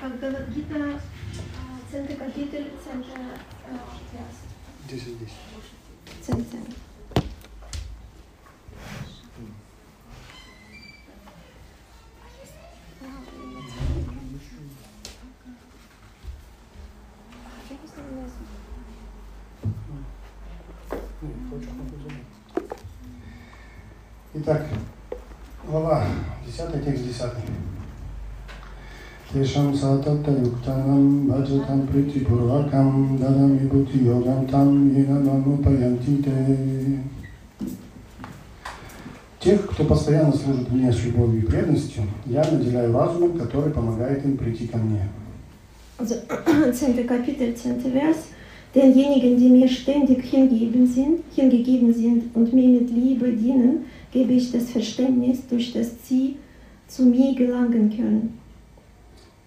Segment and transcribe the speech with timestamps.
[0.00, 3.20] Гита, а, центр а, Гагита, центр
[3.68, 3.78] а,
[4.86, 5.28] Здесь и.
[6.22, 6.56] Центр.
[24.32, 24.66] Итак,
[25.66, 26.06] глава
[26.46, 27.69] 10, текст 10.
[29.33, 36.31] Тешам сатата юктанам баджатам прити пурвакам дадам вибути йогам там енамаму паянтите.
[39.39, 44.37] Тех, кто постоянно служит мне с любовью и преданностью, я наделяю разумом, который помогает им
[44.37, 45.07] прийти ко мне.
[45.99, 46.15] Also
[46.71, 47.05] 10.
[47.05, 47.93] Kapitel, 10.
[47.93, 48.17] Vers.
[48.73, 54.51] Denjenigen, die mir ständig hingegeben sind, hingegeben sind und mir mit Liebe dienen, gebe ich
[54.51, 56.35] das Verständnis, durch das sie
[56.87, 58.37] zu mir gelangen können.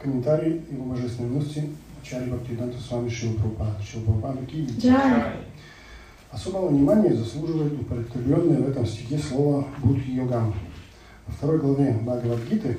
[0.04, 1.70] Комментарий его божественной милости
[2.02, 3.82] Ачари Бхактивиданта Свами Шила Прабхупада.
[3.82, 4.68] Шила Прабхупада Ки.
[4.78, 5.32] Джай.
[6.30, 10.54] Особого внимания заслуживает употребленное в этом стихе слово Будхи-йогам.
[11.26, 12.78] Во второй главе Бхагавадгиты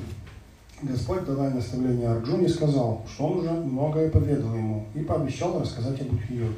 [0.83, 6.05] Господь, давая наставление Арджуне, сказал, что он уже многое поведал ему и пообещал рассказать о
[6.05, 6.57] Будхи-йоге.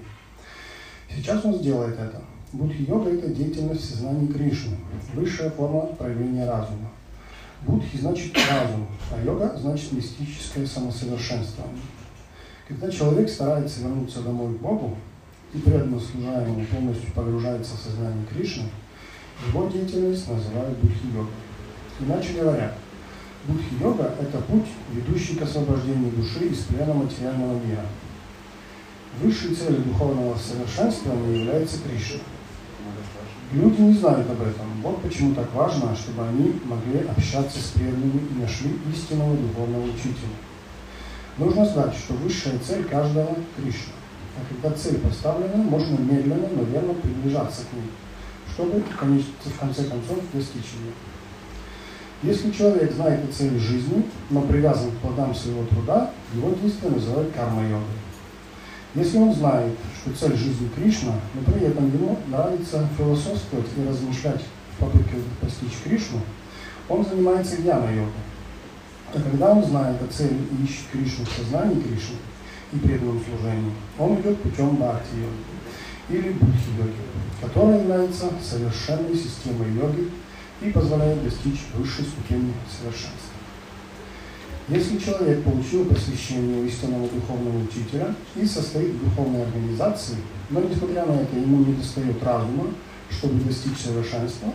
[1.15, 2.21] Сейчас он сделает это.
[2.53, 4.77] Будхи-йога– это деятельность в сознании Кришны,
[5.15, 6.91] высшая форма проявления разума.
[7.67, 11.83] Будхи значит разум, а йога значит мистическое самосовершенствование.
[12.69, 14.97] Когда человек старается вернуться домой к Богу
[15.53, 18.69] и преданно служа ему полностью погружается в сознание Кришны,
[19.49, 21.33] его деятельность называют будхи-йогой.
[21.99, 22.73] Иначе говоря,
[23.49, 27.87] будхи-йога– это путь, ведущий к освобождению души из плена материального мира.
[29.21, 32.21] Высшей целью духовного совершенствования является Кришна.
[33.53, 34.67] Люди не знают об этом.
[34.83, 40.35] Вот почему так важно, чтобы они могли общаться с преданными и нашли истинного духовного учителя.
[41.39, 43.93] Нужно знать, что высшая цель каждого– Кришна.
[44.37, 47.91] А когда цель поставлена, можно медленно, но верно приближаться к ней,
[48.53, 50.93] чтобы в конце концов достичь ее.
[52.23, 57.33] Если человек знает о цели жизни, но привязан к плодам своего труда, его действие называют
[57.35, 57.85] карма-йогой.
[58.97, 64.41] Если он знает, что цель жизни Кришна, но при этом ему нравится философствовать и размышлять
[64.73, 66.21] в попытке постичь Кришну,
[66.89, 68.11] он занимается гьяна-йогой.
[69.13, 72.17] А когда он знает о цели и ищет Кришну в сознании Кришны
[72.73, 75.57] и преданном служении, он идет путем бхакти-йоги
[76.09, 76.97] или будхи-йоги,
[77.43, 80.09] которая является совершенной системой йоги
[80.63, 83.36] и позволяет достичь высшей ступени совершенства.
[84.69, 90.17] Если человек получил посвящение истинного духовного учителя и состоит в духовной организации,
[90.51, 92.67] но несмотря на это ему не достает разума,
[93.09, 94.53] чтобы достичь совершенства,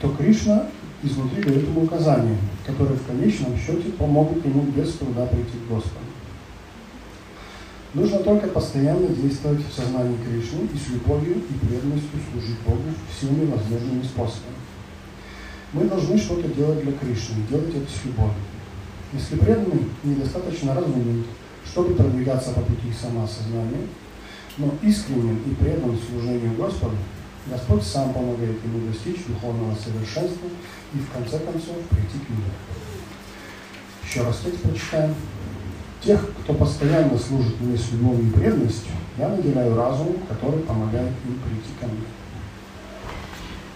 [0.00, 0.68] то Кришна
[1.02, 6.04] изнутри дает ему указания, которые в конечном счете помогут ему без труда прийти к Господу.
[7.92, 13.50] Нужно только постоянно действовать в сознании Кришны и с любовью и преданностью служить Богу всеми
[13.50, 14.54] возможными способами.
[15.72, 18.36] Мы должны что-то делать для Кришны, делать это с любовью.
[19.12, 21.24] Если преданный недостаточно разумен,
[21.64, 23.86] чтобы продвигаться по пути самосознания,
[24.56, 26.96] но искренним и преданным служению Господу,
[27.46, 30.48] Господь сам помогает ему достичь духовного совершенства
[30.94, 32.50] и в конце концов прийти к миру.
[34.04, 35.14] Еще раз текст прочитаем.
[36.02, 41.38] Тех, кто постоянно служит мне с любовью и преданностью, я наделяю разумом, который помогает им
[41.40, 42.04] прийти ко мне.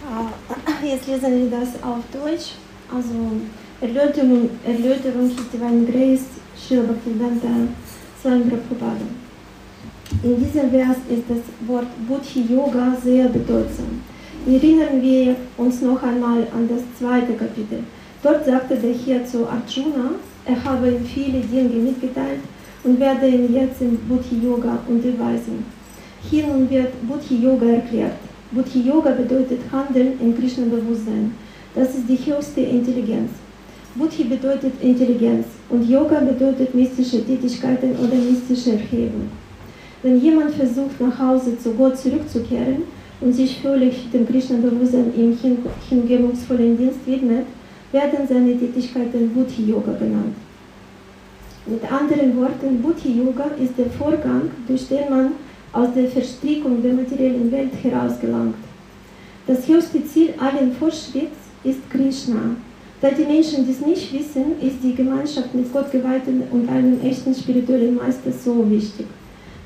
[0.06, 0.30] Ah,
[0.82, 1.70] Jetzt lesen wir das
[2.12, 2.52] Deutsch.
[2.92, 3.14] Also
[3.84, 6.24] Erläuterung, Erläuterung Divine Grace,
[6.56, 7.68] Srila Bhaktivedanta
[8.18, 9.06] Swami Prabhupada.
[10.22, 14.00] In diesem Vers ist das Wort Buddhi Yoga sehr bedeutsam.
[14.46, 17.80] Erinnern wir uns noch einmal an das zweite Kapitel.
[18.22, 20.12] Dort sagte der Herr zu Arjuna,
[20.46, 22.40] er habe ihm viele Dinge mitgeteilt
[22.84, 25.66] und werde ihn jetzt in Buddhi Yoga unterweisen.
[26.30, 28.16] Hier nun wird Buddhi Yoga erklärt.
[28.50, 31.34] Buddhi Yoga bedeutet Handeln im Krishna-Bewusstsein.
[31.74, 33.43] Das ist die höchste Intelligenz.
[33.96, 39.28] Buddhi bedeutet Intelligenz und Yoga bedeutet mystische Tätigkeiten oder mystische Erhebung.
[40.02, 42.82] Wenn jemand versucht, nach Hause zu Gott zurückzukehren
[43.20, 45.58] und sich völlig dem Krishna-Bewusstsein im hin
[45.88, 47.46] hingebungsvollen Dienst widmet,
[47.92, 50.34] werden seine Tätigkeiten Buddhi-Yoga genannt.
[51.66, 55.32] Mit anderen Worten, Buddhi-Yoga ist der Vorgang, durch den man
[55.72, 58.56] aus der Verstrickung der materiellen Welt herausgelangt.
[59.46, 62.56] Das höchste Ziel allen Fortschritts ist Krishna.
[63.04, 67.96] Da die Menschen dies nicht wissen, ist die Gemeinschaft mit Gottgeweihten und einem echten spirituellen
[67.96, 69.04] Meister so wichtig.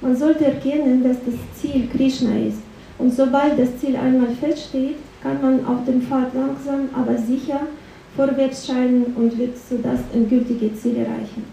[0.00, 2.58] Man sollte erkennen, dass das Ziel Krishna ist.
[2.98, 7.60] Und sobald das Ziel einmal feststeht, kann man auf dem Pfad langsam, aber sicher
[8.16, 11.44] vorwärts schreiten und wird so das endgültige Ziel erreichen.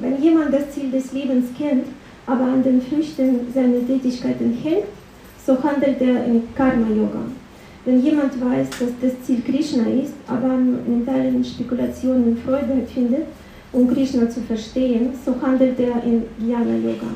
[0.00, 1.86] Wenn jemand das Ziel des Lebens kennt,
[2.28, 4.86] aber an den Früchten seiner Tätigkeiten hängt,
[5.44, 7.39] so handelt er in Karma-Yoga.
[7.84, 13.22] Wenn jemand weiß, dass das Ziel Krishna ist, aber an mentalen Spekulationen Freude findet,
[13.72, 17.06] um Krishna zu verstehen, so handelt er in Jnana-Yoga.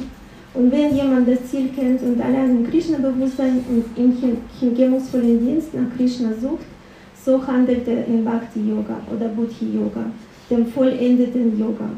[0.55, 4.17] Und wenn jemand das Ziel kennt und allein im Krishna-Bewusstsein und im
[4.59, 6.65] hingebungsvollen Dienst nach Krishna sucht,
[7.25, 10.07] so handelt er in Bhakti-Yoga oder Buddhi-Yoga,
[10.49, 11.91] dem vollendeten Yoga.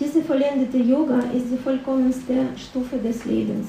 [0.00, 3.68] Diese vollendete Yoga ist die vollkommenste Stufe des Lebens.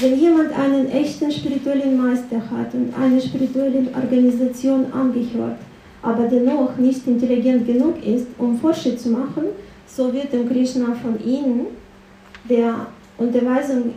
[0.00, 5.58] Wenn jemand einen echten spirituellen Meister hat und einer spirituellen Organisation angehört,
[6.02, 9.46] aber dennoch nicht intelligent genug ist, um Fortschritt zu machen,
[9.88, 11.66] so wird dem Krishna von ihnen
[12.48, 12.86] der
[13.16, 13.94] Unterweisung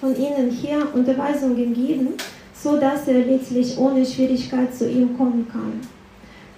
[0.00, 2.14] von ihnen her Unterweisungen geben,
[2.54, 5.80] so dass er letztlich ohne Schwierigkeit zu ihm kommen kann.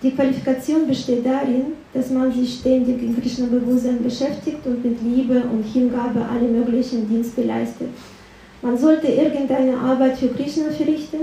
[0.03, 5.63] Die Qualifikation besteht darin, dass man sich ständig in Krishna-Bewusstsein beschäftigt und mit Liebe und
[5.63, 7.89] Hingabe alle möglichen Dienste leistet.
[8.61, 11.21] Man sollte irgendeine Arbeit für Krishna verrichten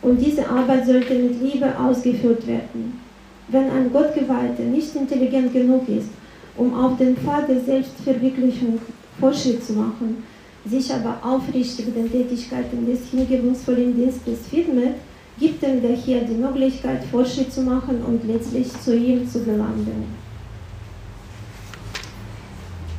[0.00, 3.00] und diese Arbeit sollte mit Liebe ausgeführt werden.
[3.48, 6.08] Wenn ein Gottgeweihter nicht intelligent genug ist,
[6.56, 8.78] um auf den Pfad der Selbstverwirklichung
[9.20, 10.24] Fortschritt zu machen,
[10.64, 14.94] sich aber aufrichtig den Tätigkeiten des hingebungsvollen Dienstes widmet,
[15.38, 20.06] gibt ihm daher die Möglichkeit, Fortschritt zu machen und letztlich zu ihm zu gelangen.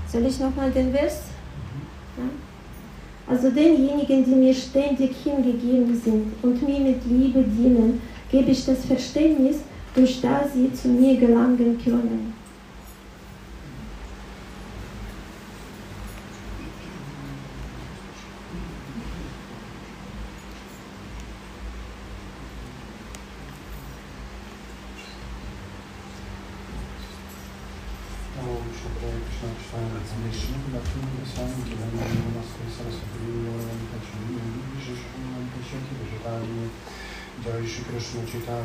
[0.08, 1.24] Soll ich nochmal den Vers?
[2.18, 2.24] Ja?
[3.28, 8.02] Also denjenigen, die mir ständig hingegeben sind und mir mit Liebe dienen,
[8.32, 9.58] gebe ich das Verständnis,
[9.96, 12.35] durch das sie zu mir gelangen können.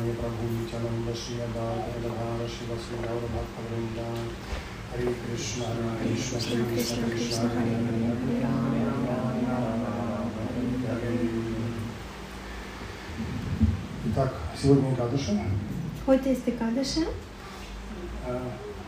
[0.00, 4.06] Chaitanya Prabhu Nityananda Shri Advaita Gadadhara Shiva Sri Gaura Bhakta Vrinda
[4.90, 8.16] Hare Krishna Hare Krishna Krishna Krishna Hare Hare
[14.08, 15.32] Итак, сегодня Экадыша.
[16.06, 17.06] Heute ist Ekadasha.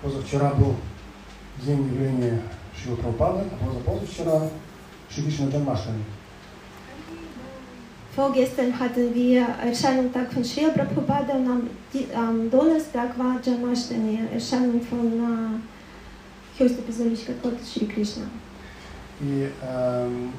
[0.00, 0.76] Позавчера был
[1.58, 2.42] день явления
[2.74, 4.50] Шива Прабхупады, а позапозавчера
[5.10, 6.04] Шри Кришна Джанмаштами.
[8.14, 14.80] Vorgestern hatten wir Erscheinungstag von Srila Prabhupada und am, die, am Donnerstag war Janmashtami, Erscheinung
[14.80, 18.24] von äh, höchster Persönlichkeit Gottes Shri Krishna.
[19.20, 20.32] И эм,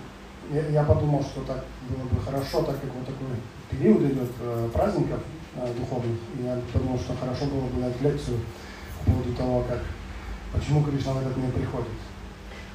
[0.54, 3.36] я, я подумал, что так было бы хорошо, так как вот такой
[3.70, 5.20] период идет э, праздников
[5.56, 8.40] э, духовных, и я подумал, что хорошо было бы дать лекцию
[9.06, 9.80] по поводу того, как,
[10.54, 11.88] почему Кришна в этот мир приходит.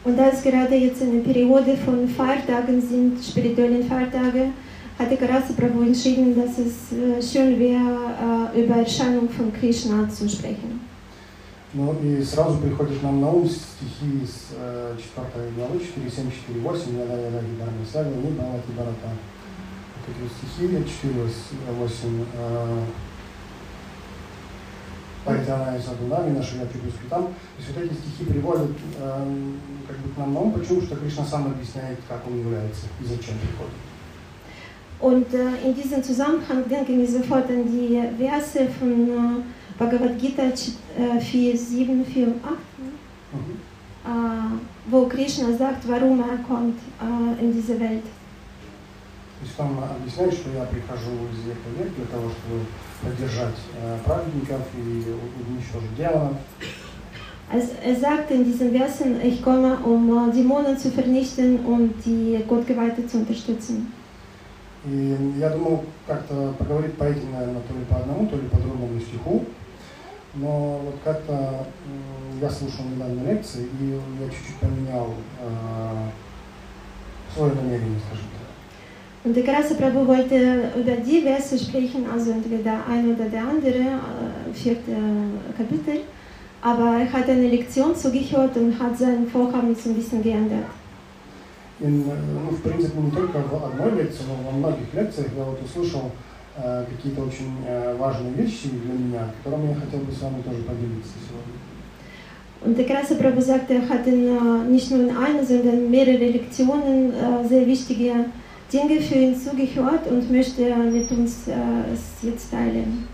[0.05, 4.51] Und da es gerade jetzt eine Periode von Feiertagen sind, spirituellen Feiertage,
[5.00, 10.28] hatte Karasa Prabhu entschieden, dass es äh, schön wäre, äh, über Erscheinung von Krishna zu
[10.30, 10.82] sprechen.
[11.72, 16.32] Ну и сразу приходит нам на ум стихи из э, 4 главы 4.7,
[16.66, 19.10] 4.8, Яда Яда Гидарна Сага, не Бхавати Барата.
[20.08, 22.86] Вот эти стихи 4.8, э,
[25.24, 27.26] Паритяна и Садунами, наши Ятри там.
[27.26, 29.28] То есть вот эти стихи приводят э,
[29.88, 30.82] как бы к нам на ум, почему?
[30.82, 33.89] Что Кришна сам объясняет, как он является и зачем приходит.
[35.01, 39.43] Und äh, in diesem Zusammenhang denken wir sofort an die Verse von äh,
[39.79, 42.53] Bhagavad Gita äh, 4, 7, 4 und 8,
[43.33, 43.57] Мгм.
[44.07, 48.05] äh, wo Krishna sagt, warum er kommt äh, in diese Welt.
[49.41, 52.65] То есть там объясняет, что я прихожу из века в век для того, чтобы
[53.03, 55.05] поддержать э, праведников и
[55.51, 56.37] уничтожить демонов.
[57.53, 62.39] Also er sagt in diesen Versen, ich komme, um äh, Dämonen zu vernichten und die
[62.49, 63.93] Gottgeweihte zu unterstützen.
[64.86, 68.58] И я думал как-то поговорить по этим, наверное, то ли по одному, то ли по
[68.58, 69.46] другому стиху.
[70.36, 71.66] Но вот как-то
[72.42, 75.08] я слушал недавно лекции, и я чуть-чуть поменял
[75.42, 76.10] э,
[77.34, 78.40] свое намерение, скажем так.
[79.26, 83.80] Und der Karasa Prabhu wollte über die Verse sprechen, also entweder ein oder der andere,
[83.80, 84.96] äh, vierte
[85.58, 86.04] Kapitel.
[86.62, 90.66] Aber er hat eine Lektion zugehört und hat sein Vorhaben jetzt ein bisschen geändert.
[91.80, 96.12] Ну, в принципе, не только в одной лекции, но во многих лекциях я вот услышал
[96.58, 100.64] э, какие-то очень э, важные вещи для меня, которыми я хотел бы с вами тоже
[100.64, 101.54] поделиться сегодня.
[102.62, 105.92] Und der Karasa Prabhu sagte, er hat in, äh, nicht nur in einer, sondern in
[105.92, 108.26] mehrere Lektionen äh, sehr wichtige
[108.74, 113.08] Dinge für ihn zugehört und möchte mit uns äh, es jetzt teilen.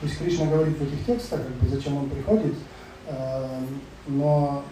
[0.00, 2.54] То есть Кришна говорит в этих текстах, как бы, зачем он приходит,
[3.06, 3.46] Э,
[4.08, 4.62] но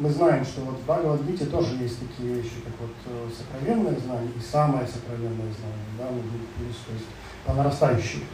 [0.00, 4.30] мы знаем, что вот в Бхагавадгите тоже есть такие вещи, как вот э, сокровенное знание
[4.34, 6.22] и самое сокровенное знание, да, ну,
[6.56, 7.04] плюс, то есть
[7.44, 8.24] по нарастающей.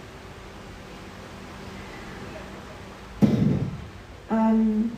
[4.31, 4.93] Ähm,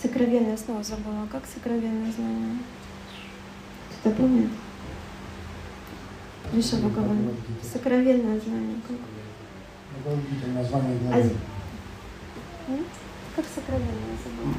[0.00, 1.26] сокровенное снова забыла.
[1.30, 2.58] Как сокровенное знание?
[4.00, 4.50] Кто-то помнит?
[6.52, 7.30] Виша Бхагаван.
[7.62, 8.76] Сокровенное знание.
[8.88, 8.96] Как?
[10.54, 11.30] Название А, главы.
[12.68, 12.84] м?
[13.36, 14.54] как сокровенное забыла?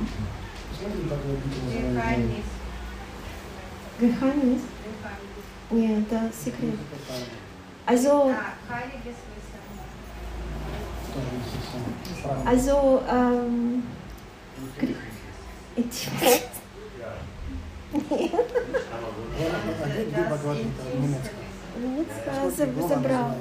[0.84, 2.46] Можно так логично Греханис.
[4.00, 4.62] Греханис?
[5.72, 6.76] Нет, это секрет.
[7.86, 8.34] Also,
[12.46, 13.84] also ähm,
[21.78, 23.36] немецкая забрал.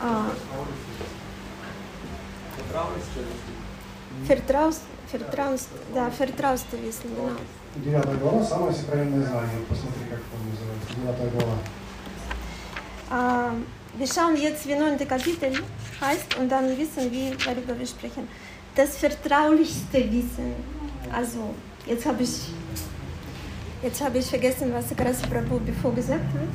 [0.00, 0.30] А.
[4.26, 4.80] Фертраус
[5.13, 7.31] Фертраус, да, Фертрауста wissen, genau.
[7.75, 9.57] Девятая глава, самое сокровенное знание.
[9.59, 10.89] Вот Посмотри, как он называется.
[10.95, 11.57] Девятая глава.
[13.11, 13.53] Ah,
[13.97, 15.51] wir schauen jetzt, wie neunte Kapitel
[15.99, 18.27] heißt und dann wissen, wie, worüber wir sprechen.
[18.75, 20.53] Das vertraulichste Wissen.
[21.11, 21.55] Also,
[21.87, 22.49] jetzt habe ich,
[23.81, 26.49] jetzt habe ich vergessen, was Karasi Prabhu bevor gesagt hat.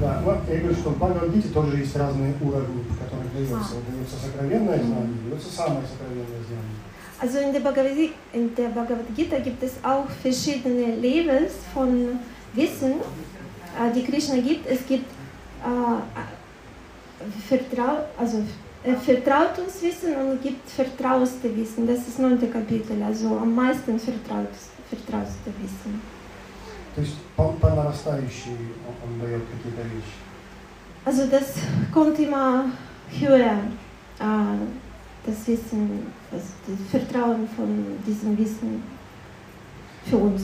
[0.00, 3.54] Да, ну, я говорю, что в Бхагавадгите тоже есть разные уровни, в которых дается.
[3.54, 3.92] А.
[3.92, 6.75] Дается сокровенное знание, дается самое сокровенное знание.
[7.19, 7.61] Also in der,
[8.33, 12.19] in der, Bhagavad, Gita gibt es auch verschiedene Levels von
[12.53, 14.67] Wissen, äh, die Krishna gibt.
[14.67, 15.09] Es gibt
[15.63, 16.01] äh,
[17.47, 18.43] Vertrau also,
[18.83, 21.87] äh, vertrautes Wissen und es gibt vertrauste Wissen.
[21.87, 25.99] Das ist neunte Kapitel, also am meisten vertrautes, vertrauste Wissen.
[31.05, 31.53] Also das
[31.91, 32.65] kommt immer
[33.19, 33.57] höher.
[34.19, 34.86] Äh,
[35.26, 37.68] das Wissen, also das Vertrauen von
[38.06, 38.82] diesem Wissen
[40.04, 40.42] für uns.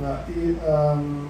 [0.00, 1.28] Да, и эм,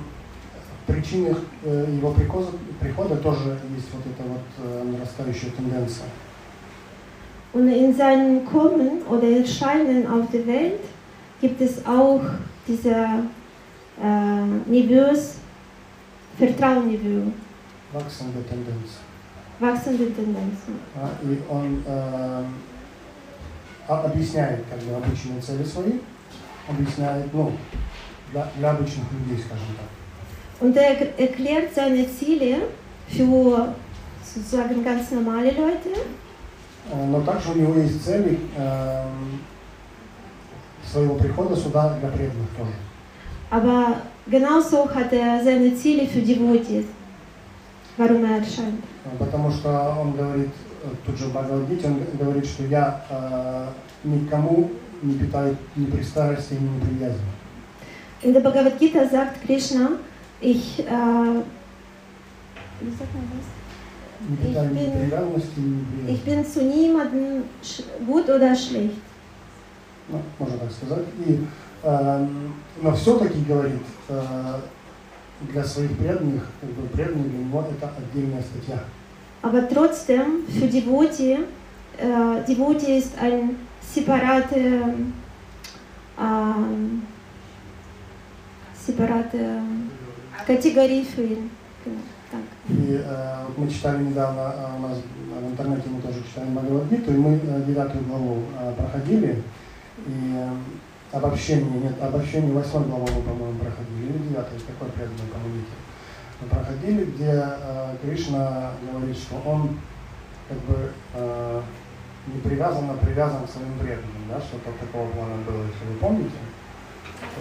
[0.87, 2.49] в причинах э, его прихода,
[2.81, 6.07] прихода тоже есть вот эта вот э, нарастающая тенденция.
[7.53, 10.81] Und in seinem Kommen oder Erscheinen auf der Welt
[11.41, 12.21] gibt es auch
[12.69, 15.37] diese äh, Niveaus,
[16.39, 17.33] Vertrauenniveau,
[17.93, 18.99] Wachsende Tendenz.
[19.59, 20.79] wachsende Tendenzen.
[20.95, 22.43] Да, и он эм, а-
[23.88, 25.94] объясняет как бы обычные цели свои,
[26.68, 27.52] объясняет, ну,
[28.32, 29.90] для, для обычных людей, скажем так.
[30.62, 32.62] Und er er- erklärt seine Ziele
[33.10, 33.74] für
[34.24, 35.90] sozusagen ganz normale Leute,
[36.92, 39.40] Э, Но также у него есть цели эм,
[40.86, 42.74] своего прихода сюда для преданных тоже.
[43.50, 46.86] aber genauso hat er seine Ziele für Devotees,
[47.98, 48.84] warum er erscheint.
[49.06, 50.75] Э, Потому что он говорит, э,
[51.06, 53.68] тут же в Бхагавадгите, он говорит, что я э,
[54.04, 57.22] никому не питаю ни пристрастия, ни неприязни.
[58.24, 59.92] In der Bhagavad Gita sagt Krishna,
[60.42, 60.84] ich, äh,
[62.82, 63.46] wie sagt man das?
[64.42, 64.54] Ich
[65.56, 66.08] bin-.
[66.08, 67.44] Ich bin zu niemandem
[68.08, 68.96] gut oder schlecht.
[70.08, 71.06] Ну, можно так сказать.
[71.26, 71.40] И,
[71.84, 74.60] эм, но все-таки говорит, э,
[75.42, 78.84] для своих преданных, как бы преданные для него это отдельная статья.
[79.46, 81.38] Aber trotzdem, für Devotee,
[82.00, 84.56] äh, Devotee ist eine separate,
[86.20, 87.04] ähm,
[88.74, 89.38] separate
[91.22, 91.52] ihn.
[91.84, 92.56] Genau, danke.
[92.70, 97.18] И э, мы читали недавно, э, у нас в интернете мы тоже читали Бхагавадгиту, и
[97.18, 99.44] мы э, девятую главу э, проходили,
[100.08, 100.50] и э,
[101.12, 105.76] обобщение, нет, обобщение восьмой главы мы, по-моему, проходили, или девятой, какой преданной помогите.
[106.42, 109.78] Мы проходили, где э, Кришна говорит, что он
[110.50, 111.62] как бы э,
[112.28, 116.36] не привязан, а привязан к своим преданным, да, что-то такого плана было, если вы помните.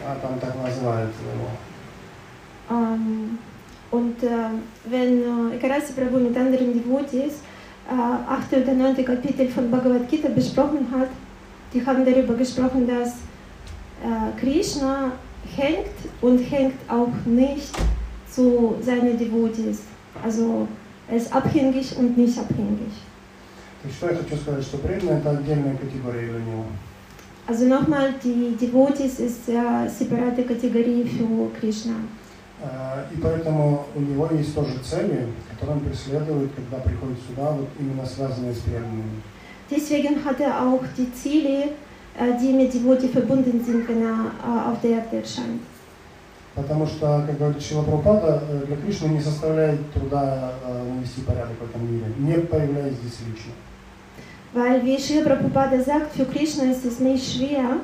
[0.07, 1.49] А там так называется его.
[2.71, 3.39] Ähm,
[3.91, 4.51] und äh,
[4.85, 7.43] wenn äh, Karasi Prabhu mit anderen Devotees
[7.89, 8.53] äh, 8.
[8.53, 9.05] oder 9.
[9.05, 11.09] Kapitel von Bhagavad Gita besprochen hat,
[11.73, 13.11] die haben darüber gesprochen, dass
[14.03, 15.13] äh, Krishna
[15.57, 17.75] hängt und hängt auch nicht
[18.34, 19.82] zu seinen Devotees.
[20.24, 20.68] Also
[21.08, 22.92] er ist abhängig und nicht abhängig.
[23.82, 26.66] То есть что я хочу сказать, что преданные это отдельная категория для него.
[27.48, 31.96] Also nochmal, die Devotees ist äh, separate Kategorie für Krishna.
[32.62, 37.70] Э, И поэтому у него есть тоже цели, которые он преследует, когда приходит сюда, вот
[37.80, 39.22] именно связанные с преданными.
[39.72, 41.70] Deswegen hat er auch die Ziele,
[42.20, 45.62] äh, die mit Devotee verbunden sind, wenn er äh, auf der Erde erscheint.
[46.55, 51.57] Потому что, как говорит Шила Прабхупада, э, для Кришны не составляет труда э, навести порядок
[51.61, 53.53] в этом мире, не появляясь здесь лично.
[54.55, 57.79] Weil, wie Sri Prabhupada sagt, für Krishna ist es nicht schwer,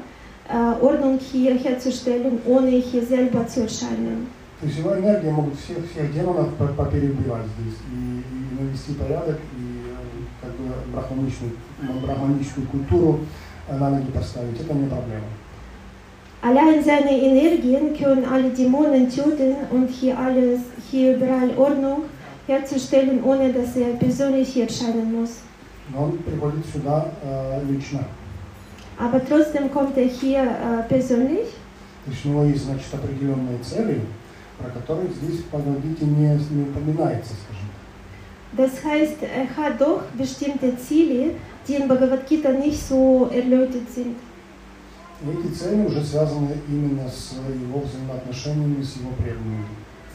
[0.48, 4.28] äh, Ordnung hier herzustellen, ohne hier selber zu erscheinen.
[4.60, 9.38] То есть его энергия могут всех, всех демонов по- поперебивать здесь и, и навести порядок,
[9.58, 11.52] и э, как бы брахманичную,
[12.06, 13.20] брахманическую культуру
[13.68, 14.60] на ноги поставить.
[14.60, 15.24] Это не проблема.
[16.41, 20.59] Allein seine Energien können alle Dämonen töten und hier alles,
[20.91, 22.03] hier überall Ordnung
[22.45, 25.39] herzustellen, ohne dass er persönlich hier erscheinen muss.
[25.91, 28.05] Но он приходит сюда э, лично.
[28.97, 31.47] Aber trotzdem kommt er hier äh, persönlich.
[32.05, 34.01] То есть у него есть, значит, определенные цели,
[34.59, 37.85] про которые здесь в Бхагавадгите не, не упоминается, скажем так.
[38.55, 41.31] Das heißt, er hat doch bestimmte Ziele,
[41.67, 44.15] die in Bhagavad Gita nicht so erläutert sind.
[45.22, 49.66] Эти цели уже связаны именно с его взаимоотношениями с его преданными.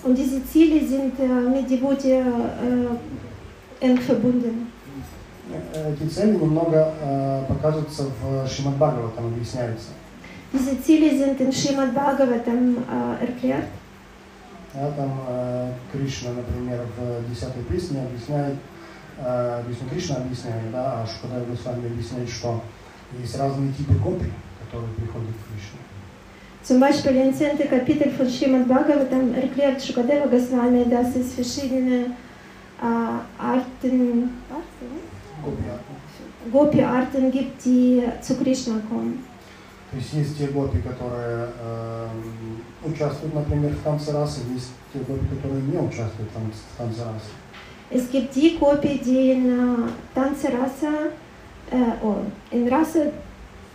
[0.04, 4.68] Und diese Ziele sind äh, mit Devotee äh, eng verbunden.
[5.74, 9.90] Э, Эти цели немного э, показываются в Шримад Бхагава, там объясняется.
[10.54, 13.66] Diese Ziele sind in Srimad Bhagavatam äh, erklärt.
[14.74, 18.56] Да, там э, Кришна, например, в десятой песне объясняет,
[19.20, 22.62] э, Вишну Кришна объясняет, да, а Шукадев Госвами объясняет, что
[23.20, 24.32] есть разные типы гопи,
[24.65, 25.81] которые приходят к Кришне.
[26.63, 27.59] Zum Beispiel im 10.
[27.69, 32.15] Kapitel von Srimad Bhagavatam erklärt Shukadeva Goswami, dass es verschiedene
[32.81, 32.85] äh,
[33.39, 34.91] Arten, Arten?
[35.43, 35.63] Гопи.
[36.53, 39.25] Gopi-Arten gibt, die zu Krishna kommen.
[39.91, 42.07] То есть есть те гопи, которые э,
[42.85, 47.01] участвуют, например, в танце расы, есть те гопи, которые не участвуют в танце, в танце
[47.05, 47.31] расы.
[47.93, 51.11] Es gibt die Gopi, die in äh, Tanze Rasa,
[51.73, 52.19] äh, oh,
[52.53, 53.11] in Rasa,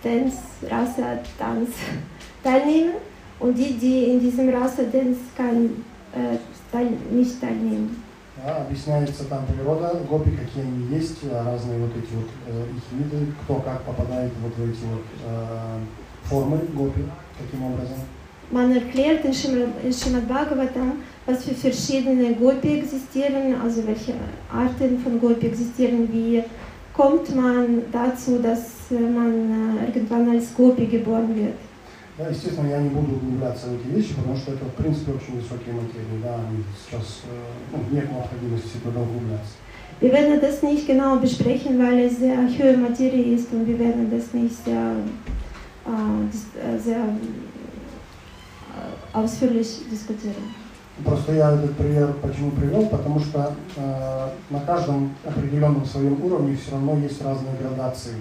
[0.03, 0.37] Dance,
[0.69, 1.69] Rasa, Tanz
[2.43, 2.93] teilnehmen
[3.39, 6.37] und die, die in diesem Rasa Dance kein, äh,
[6.71, 8.01] teil, nicht teilnehmen.
[8.45, 12.83] Да, объясняется там природа гопи, какие они есть, а разные вот эти вот э, их
[12.91, 15.79] виды, кто как попадает вот в эти вот э,
[16.25, 17.01] формы гопи,
[17.39, 17.97] каким образом.
[18.51, 24.13] Man erklärt in Srimad, in Srimad Bhagavatam, was für verschiedene Gopi existieren, also welche
[24.51, 26.43] Arten von Gopi existieren, wie
[26.93, 28.78] kommt man dazu, dass
[30.32, 31.54] als Gopi geboren wird.
[32.18, 35.40] Да, естественно, я не буду углубляться в эти вещи, потому что это, в принципе, очень
[35.40, 36.36] высокие материи, да,
[36.84, 37.32] сейчас э,
[37.72, 39.54] ну, нет необходимости туда углубляться.
[40.00, 44.10] Wir werden das nicht genau besprechen, weil es sehr hohe Materie ist und wir werden
[44.10, 44.96] das nicht sehr,
[46.78, 47.04] sehr
[49.12, 50.54] ausführlich diskutieren.
[51.04, 56.72] Просто я этот пример почему привел, потому что э, на каждом определенном своем уровне все
[56.72, 58.16] равно есть разные градации,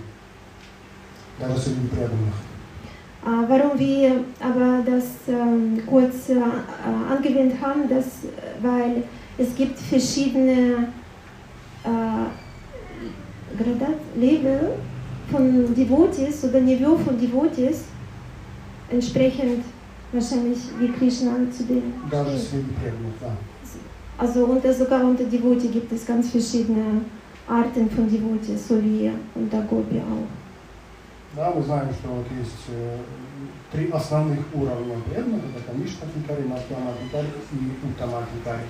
[3.22, 8.06] Äh, warum wir aber das ähm, kurz äh, äh angewendet haben, das,
[8.62, 9.04] weil
[9.38, 10.88] es gibt verschiedene
[11.84, 12.28] äh,
[13.58, 14.74] Gradat, Level
[15.32, 17.86] von Devotees oder Niveau von Devotees,
[18.90, 19.64] entsprechend
[20.12, 21.94] wahrscheinlich wie Krishna zu dem.
[24.18, 27.02] Also unter, sogar unter Devotee gibt es ganz verschiedene
[27.48, 30.39] Arten von Devotees, so wie unter Gopi auch.
[31.36, 32.98] Да, мы знаем, что вот есть э,
[33.72, 38.64] три основных уровня преданных, это Канишна Хикари, Матьяма Хикари и Утама Хикари.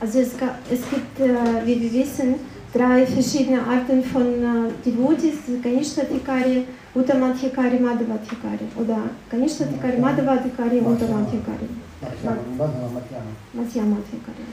[0.00, 2.36] Also es, ga- es gibt, äh, wie wir wissen,
[2.72, 8.66] drei verschiedene Arten von äh, Devotees, Ganishtathikari, Uttamadhikari, Madhavathikari.
[8.76, 8.98] Oder
[9.30, 11.68] Ganishtathikari, Madhavathikari, Uttamadhikari,
[12.00, 13.32] Матьяма, не Бадхана, Матьяма.
[13.54, 14.44] Madhyamadhikari.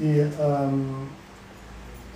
[0.00, 1.08] И, эм,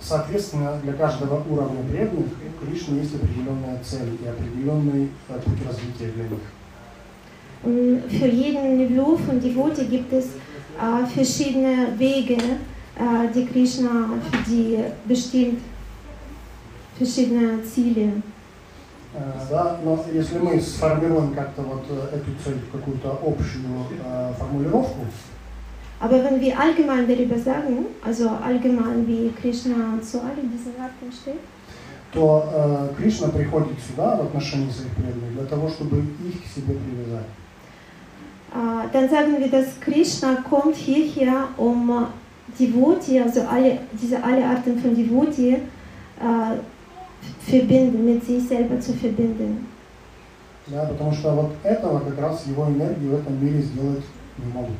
[0.01, 6.11] соответственно, для каждого уровня преданных у Кришны есть определенная цель и определенный э, путь развития
[6.13, 6.39] для них.
[7.63, 10.25] Für jeden Niveau von Devotee gibt es
[10.79, 15.59] äh, verschiedene Wege, äh, die Krishna für die bestimmt,
[16.97, 18.21] verschiedene Ziele.
[19.49, 23.63] Да, но если мы сформируем как-то вот эту цель в какую-то общую
[24.05, 25.07] э, формулировку,
[26.00, 31.40] Aber wenn wir allgemein darüber sagen, also allgemein wie Krishna zu allen diesen Arten steht,
[32.12, 36.74] то э, Кришна приходит сюда в отношении своих преданных для того, чтобы их к себе
[36.74, 37.24] привязать.
[38.54, 44.44] äh, dann sagen wir, dass Krishna kommt hierher, um äh, Devotee, also alle, diese alle
[44.44, 45.54] Arten von Devotee,
[46.20, 49.66] äh, verbinden, mit sich selber zu verbinden.
[50.66, 54.04] Да, потому что вот этого как раз его энергии в этом мире сделать
[54.38, 54.76] не могут.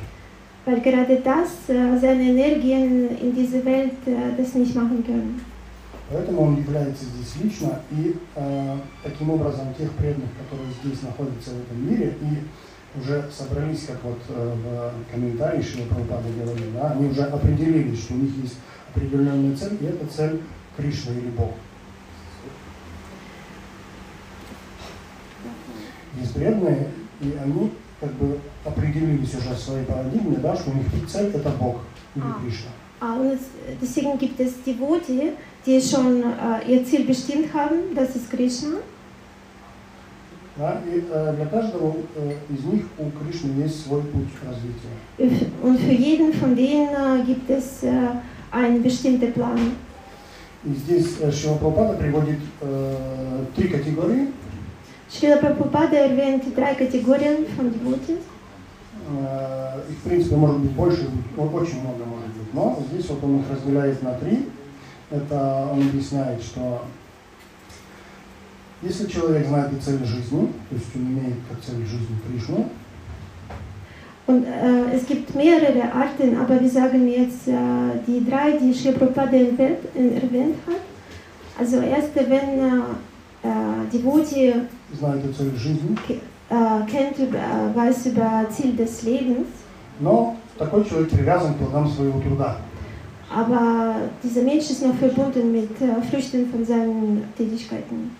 [0.67, 5.41] weil gerade das äh, seine Energien in diese Welt äh, das nicht machen können.
[6.09, 11.61] Поэтому он является здесь лично, и э, таким образом тех преданных, которые здесь находятся в
[11.61, 17.09] этом мире, и уже собрались, как вот э, в комментарии Шива Прабхупада говорил, да, они
[17.09, 18.57] уже определились, что у них есть
[18.93, 20.41] определенная цель, и эта цель
[20.75, 21.53] Кришна или Бог.
[26.19, 26.87] Есть преданные,
[27.21, 31.49] и они как бы определились уже в своей парадигме, да, что у них цель это
[31.49, 31.77] Бог
[32.15, 32.41] или А.
[32.41, 32.71] Кришна.
[32.99, 33.41] Ah, und es,
[33.79, 35.33] deswegen gibt es Devote,
[35.65, 38.77] die schon äh, ihr Ziel bestimmt haben, das ist Krishna.
[40.55, 45.51] Да, и э, для каждого э, из них у Кришны есть свой путь развития.
[45.61, 47.91] Und für jeden von denen äh, gibt es äh,
[48.51, 49.59] einen bestimmten Plan.
[50.65, 54.29] И здесь э, Шрила Прабхупада приводит э, три категории.
[55.11, 58.17] Шрила Прабхупада erwähnt drei Kategorien von Devotees.
[59.09, 63.39] Э, их, в принципе, может быть больше, очень много может быть, но здесь вот он
[63.39, 64.49] их разделяет на три.
[65.09, 66.81] Это он объясняет, что
[68.81, 72.69] если человек знает и цель жизни, то есть он имеет как цель жизни Кришну,
[74.27, 77.53] Und äh, es gibt mehrere Arten, aber wir sagen jetzt äh,
[78.05, 80.81] die drei, die Sri Prabhupada erwähnt, äh, erwähnt hat.
[81.57, 84.53] Also erste, wenn äh, äh, Devotee
[84.99, 85.95] знает и цель жизни,
[86.50, 89.48] äh, kennt, über, äh, weiß über Ziel des Lebens,
[90.00, 92.56] но такой человек привязан к плодам своего труда.
[93.34, 98.14] aber dieser Mensch ist noch verbunden mit äh, Früchten von seinen Tätigkeiten.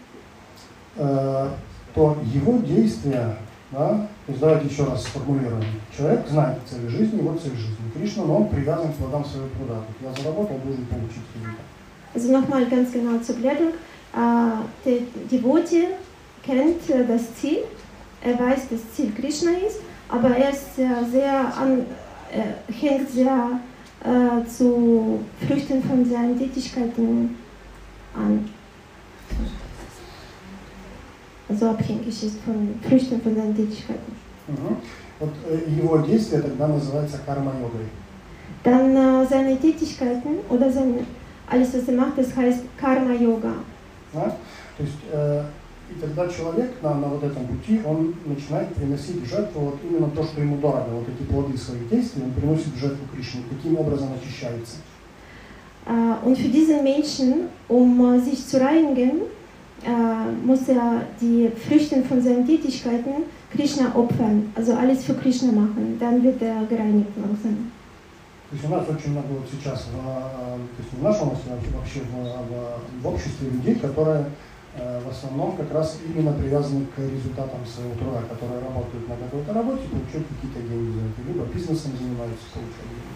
[0.97, 1.49] Э,
[1.95, 3.37] то его действия,
[3.71, 5.65] да, то есть давайте еще раз сформулируем.
[5.95, 7.77] Человек знает цель жизни, его цель жизни.
[7.95, 9.81] Кришна, но он привязан к плодам своего труда.
[9.87, 11.67] Вот я заработал, должен получить результат.
[12.15, 13.73] Also nochmal ganz genau zur Klärung.
[14.15, 14.99] Äh, der
[15.31, 15.89] Devotee
[16.45, 17.65] kennt äh, das Ziel,
[18.23, 21.87] er weiß, das Ziel Krishna ist, aber er ist sehr, sehr an,
[22.33, 23.61] äh, hängt sehr
[24.05, 27.37] äh, zu Früchten von seinen Tätigkeiten
[28.15, 28.49] an.
[31.49, 34.13] Also abhängig ist von Früchten von seinen Tätigkeiten.
[34.49, 34.77] Мгм.
[35.21, 37.87] Вот э, его действие тогда называется карма-йогой.
[38.65, 41.07] Dann äh, seine Tätigkeiten oder sein,
[41.49, 43.55] alles, was er macht, das heißt Karma-Yoga.
[44.13, 44.37] Да?
[44.77, 45.43] То есть, э,
[45.90, 50.10] и тогда человек на, на вот этом пути, он начинает приносить в жертву вот именно
[50.10, 53.78] то, что ему дорого, вот эти плоды своих действий, он приносит в жертву Кришне, таким
[53.78, 54.78] образом очищается.
[56.26, 59.22] Und für diesen Menschen, um sich zu reinigen,
[60.44, 63.24] muss er die Früchte von seinen Tätigkeiten
[63.54, 65.98] Krishna opfern, also alles für Krishna machen.
[66.00, 67.72] Dann wird er gereinigt langsam.
[68.50, 71.78] То есть у нас очень много вот сейчас, в, э, то есть в нашем а
[71.78, 74.24] вообще в, в- в обществе людей, которые
[74.77, 79.83] в основном как раз именно привязаны к результатам своего труда, которые работают на какой-то работе,
[79.91, 83.13] получают какие-то деньги за это, либо бизнесом занимаются, получают деньги.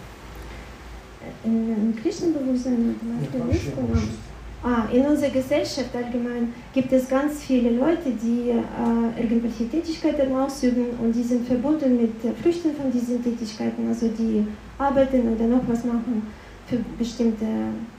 [1.44, 3.46] In Krishna-Bewusstsein oder Нет, was?
[3.46, 3.92] вообще в Genau.
[3.92, 4.18] обществе.
[4.64, 10.86] Ah, in unserer Gesellschaft allgemein gibt es ganz viele Leute, die äh, irgendwelche Tätigkeiten ausüben
[11.00, 14.46] und die sind verbunden mit äh, Früchten von diesen Tätigkeiten, also die
[14.78, 16.22] arbeiten oder noch was machen
[16.66, 17.46] für bestimmte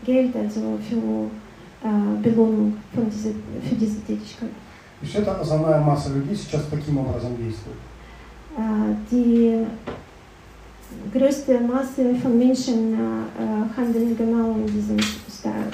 [0.06, 1.30] Geld, also für
[1.83, 3.31] äh, Belohnung von diese,
[3.69, 4.51] für diese Tätigkeit.
[5.01, 7.77] То есть это основная масса людей сейчас таким образом действует.
[8.57, 9.67] Äh, die
[11.13, 15.73] größte Masse von Menschen äh, äh, handeln genau in diesem Style.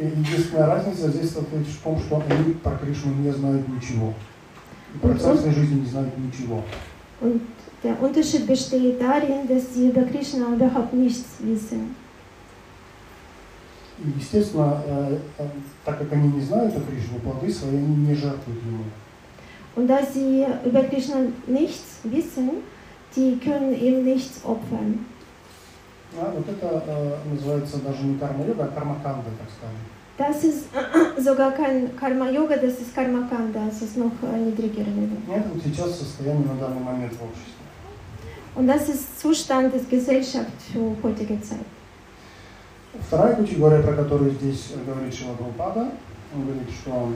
[0.00, 4.14] И единственная разница здесь состоит в том, что они про Кришну не знают ничего.
[4.94, 6.62] И про царство жизни не знают ничего.
[7.20, 7.42] Und
[7.82, 11.96] der Unterschied besteht darin, dass sie über Krishna überhaupt nichts wissen.
[14.16, 15.46] Естественно, э, э,
[15.84, 18.84] так как они не знают о Кришне, плоды свои они не жертвуют ему.
[19.76, 22.50] Und da sie über Krishna nichts wissen,
[23.14, 25.06] die können ihm nichts opfern.
[26.16, 29.78] А вот это э, называется даже не карма-йога, а карма-канда, так скажем.
[30.18, 30.66] Das ist
[31.16, 35.18] sogar kein Karma-Yoga, das ist Karma-Kanda, das ist noch äh, niedriger Level.
[35.32, 37.54] Это вот сейчас состояние на данный момент в обществе.
[38.56, 41.64] Und das ist Zustand der Gesellschaft für heutige Zeit.
[43.06, 45.90] Вторая категория, про которую здесь говорит Шила Прабхупада,
[46.34, 47.12] он говорит, что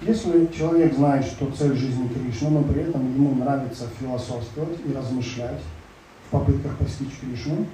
[0.00, 5.60] если человек знает, что цель жизни Кришна, но при этом ему нравится философствовать и размышлять
[6.26, 7.66] в попытках постичь Кришну,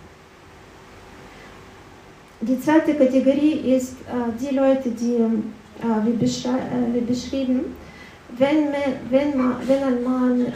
[2.99, 5.19] Kategorie ist äh, die Leute, die,
[6.05, 7.75] wie, beschrieben,
[8.39, 8.71] wenn,
[9.37, 10.47] man, wenn, man,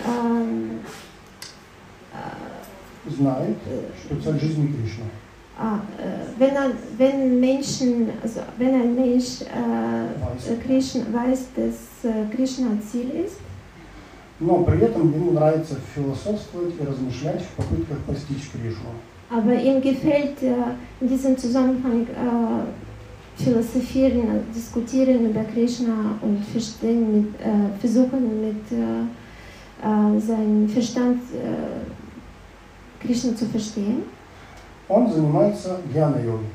[3.07, 3.57] знает,
[4.05, 5.05] что цель жизни Кришна.
[5.55, 12.11] Ah, äh, wenn, ein, wenn Menschen, also wenn ein Mensch äh, äh, Krishna, weiß, dass
[12.11, 13.37] äh, Krishna Ziel ist,
[14.39, 18.89] Но при этом ему нравится философствовать и размышлять в попытках постичь Кришну.
[19.29, 20.53] aber ihm gefällt äh,
[20.99, 28.71] in diesem Zusammenhang äh, philosophieren, äh, diskutieren über Krishna und verstehen mit, äh, versuchen mit
[28.71, 29.03] äh,
[29.85, 31.96] äh, seinem Verstand äh,
[33.00, 34.04] Krishna zu verstehen,
[34.88, 36.46] Он занимается гьяна-йогой.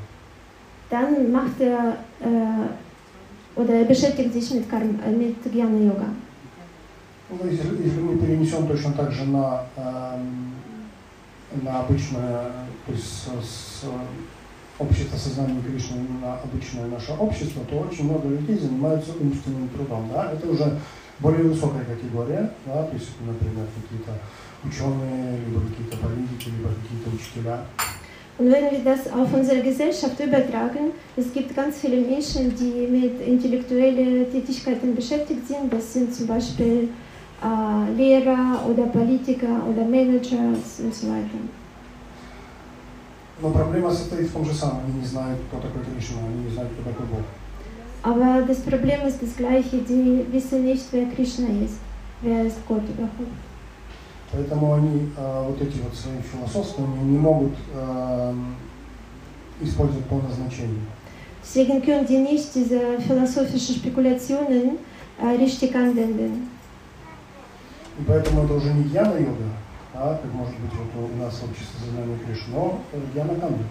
[0.89, 6.07] dann macht er äh, oder er beschäftigt sich mit, Karm, äh, mit Jnana Yoga.
[7.29, 10.53] Ну, если, если мы перенесем точно так же на, эм,
[11.63, 12.51] на обычное,
[12.85, 13.83] то есть с, с
[14.77, 20.09] общество сознания Кришны на обычное наше общество, то очень много людей занимаются умственным трудом.
[20.13, 20.31] Да?
[20.31, 20.79] Это уже
[21.19, 22.83] более высокая категория, да?
[22.83, 24.11] то есть, например, какие-то
[24.64, 27.66] ученые, либо какие-то политики, либо какие-то учителя.
[28.38, 33.20] Und wenn wir das auf unsere Gesellschaft übertragen, es gibt ganz viele Menschen, die mit
[33.26, 35.72] intellektuellen Tätigkeiten beschäftigt sind.
[35.72, 36.88] Das sind zum Beispiel
[37.42, 41.40] äh, Lehrer oder Politiker oder Manager und so weiter.
[43.40, 46.50] Но проблема состоит в том же самом, они не знают, кто такой Кришна, они не
[46.50, 47.24] знают, кто такой Бог.
[48.02, 51.78] Aber das Problem ist das gleiche, die wissen nicht, wer Krishna ist,
[52.22, 53.32] wer ist Gott überhaupt.
[54.33, 58.33] Поэтому они э, вот эти вот свои философствования не могут э,
[59.61, 60.81] использовать по назначению.
[61.43, 64.79] Deswegen können die nicht diese philosophischen Spekulationen
[65.21, 66.49] äh, richtig anwenden.
[67.99, 69.49] И поэтому это уже не гьяна-йога,
[69.93, 72.79] а, как может быть вот у нас общество сознания Кришны, но
[73.13, 73.63] гьяна-канда.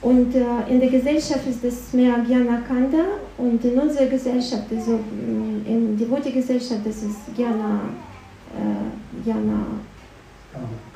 [0.00, 3.04] Und äh, in der Gesellschaft ist es mehr Jnana Kanda
[3.36, 7.80] und in unserer Gesellschaft, also mm, in der Devotee-Gesellschaft, das ist Jnana,
[9.24, 9.58] Ghiana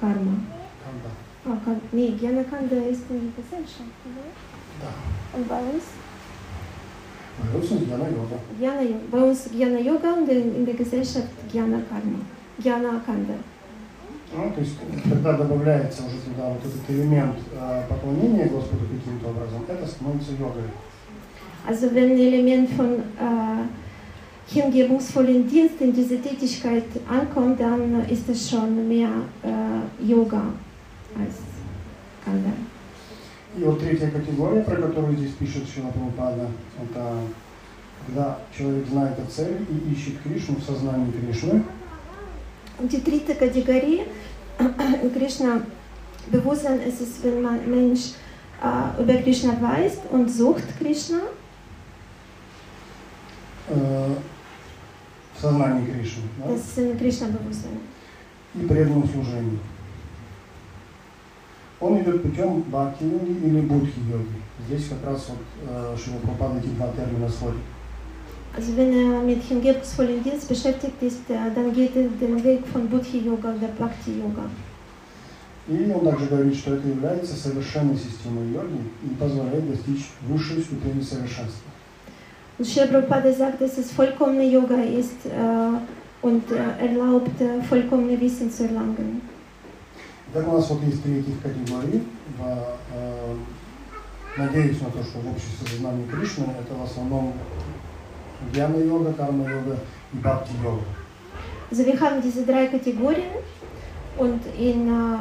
[0.01, 0.35] Karma.
[0.83, 1.11] Kanda.
[1.49, 3.83] Ah, kan, ne, Ghiana Kanda este esența.
[4.81, 4.91] Da.
[5.37, 5.87] În Baius?
[7.39, 8.37] Baius în Ghiana Yoga.
[8.59, 9.07] Ghiana Yoga.
[9.13, 11.19] Baius Ghiana Yoga unde, unde găsești
[11.51, 12.21] Ghiana Karma.
[12.63, 13.39] Ghiana Kanda.
[14.35, 14.77] Ну, то есть,
[15.11, 20.69] когда добавляется уже туда вот этот элемент э, поклонения Господу каким-то образом, это становится йогой.
[21.69, 23.65] Also wenn Element von äh,
[24.48, 29.10] hingebungsvollen Dienst in diese Tätigkeit ankommt, dann ist es schon mehr
[29.44, 30.44] äh, Yoga
[31.20, 31.36] als
[32.24, 32.54] Kanda.
[33.58, 36.48] И вот третья категория, про которую здесь пишет Шила Прабхупада,
[36.84, 37.22] это
[38.06, 41.64] когда человек знает о цели и ищет Кришну в сознании Кришны,
[42.80, 44.02] Und die dritte Kategorie
[45.02, 45.62] in Krishna
[46.32, 48.12] Bewusstsein ist es, wenn man Mensch
[48.62, 51.20] äh, über Krishna weiß und sucht Krishna
[53.75, 54.15] Э,
[55.37, 57.79] в сознании Кришны да, Krishna-Bewusstsein.
[58.55, 59.59] и преданном служении.
[61.81, 64.43] Он идет путем бхакти-йоги или будхи-йоги.
[64.67, 67.61] Здесь как раз вот э, Шила Прабхупада эти два термина сводит.
[68.55, 73.55] Also wenn er mit hingebungsvollen Dienst beschäftigt ist, dann geht er den Weg von Buddhi-Yoga
[73.55, 74.47] oder Bhakti-Yoga.
[75.69, 81.01] И он также говорит, что это является совершенной системой йоги и позволяет достичь высшей ступени
[81.01, 81.71] совершенства.
[82.60, 88.20] Und Sri Prabhupada sagt, dass es vollkommene Yoga ist äh, und äh, erlaubt, äh, vollkommene
[88.20, 89.22] Wissen zu erlangen.
[90.34, 92.02] Итак, у нас вот есть три этих категории.
[92.38, 92.42] В,
[92.96, 93.36] э,
[94.38, 97.34] надеюсь на то, что в обществе сознания Кришны это в основном
[98.54, 99.78] гьяна-йога, карма-йога
[100.14, 100.82] и бхакти-йога.
[101.72, 103.32] Also wir haben diese drei Kategorien
[104.18, 105.18] und in äh,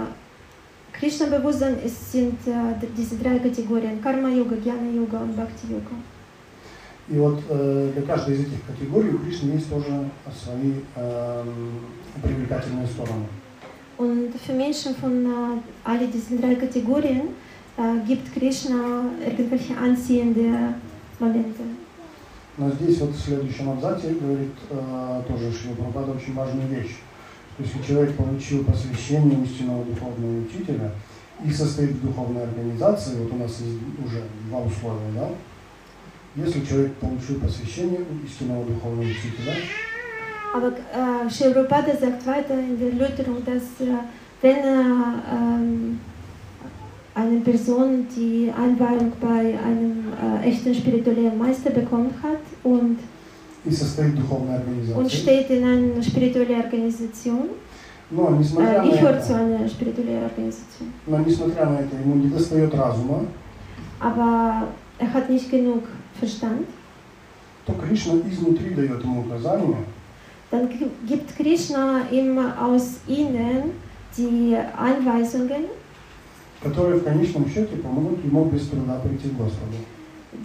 [0.99, 5.97] Krishna-Bewusstsein ist- sind äh, d- diese drei Kategorien Karma-Yoga, Jnana-Yoga und Bhakti-Yoga.
[7.10, 10.10] И вот э, для каждой из этих категорий у Кришны есть тоже
[10.44, 11.80] свои эм,
[12.22, 13.26] привлекательные стороны.
[13.98, 17.30] Und für Menschen von äh, alle diesen drei Kategorien
[17.78, 20.76] äh, gibt Krishna irgendwelche anziehende
[21.20, 21.64] Momente.
[22.58, 26.98] Но здесь вот в следующем абзаце говорит э, тоже Шрила Прабхупада очень важную вещь.
[27.58, 30.92] То есть, человек получил посвящение истинного духовного учителя
[31.44, 35.30] и состоит в духовной организации, вот у нас есть уже два условия, да?
[36.37, 39.55] Если человек получил посвящение у истинного духовного учителя,
[40.55, 43.93] Aber äh, Sri Prabhupada sagt weiter in der Erläuterung, dass äh,
[44.41, 46.01] wenn er ähm,
[47.15, 52.99] eine Person die Einweihung bei einem äh, echten spirituellen Meister bekommen hat und,
[53.65, 57.49] и состоит в духовной und организации, steht in einer spirituellen Organisation,
[58.11, 62.15] но äh, несмотря, на gehört zu это, einer spirituellen Organisation, но несмотря на это ему
[62.17, 63.25] не достает разума,
[63.99, 64.69] aber
[64.99, 65.83] er hat nicht genug
[66.20, 66.66] Verstand,
[67.66, 69.78] то Кришна изнутри дает ему указания,
[70.52, 73.72] dann gi- gibt Krishna ihm aus ihnen
[74.18, 75.66] die Anweisungen,
[76.62, 79.78] которые в конечном счете помогут ему без труда прийти к Господу.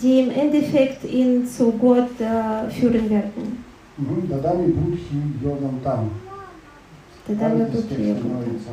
[0.02, 3.58] die im Endeffekt ihn zu Gott äh, führen werden.
[3.98, 4.26] Мгм.
[4.28, 6.10] Дадами будхи йогам там.
[7.26, 8.28] Тогда Да, мы здесь тут текст едем.
[8.28, 8.68] говорится.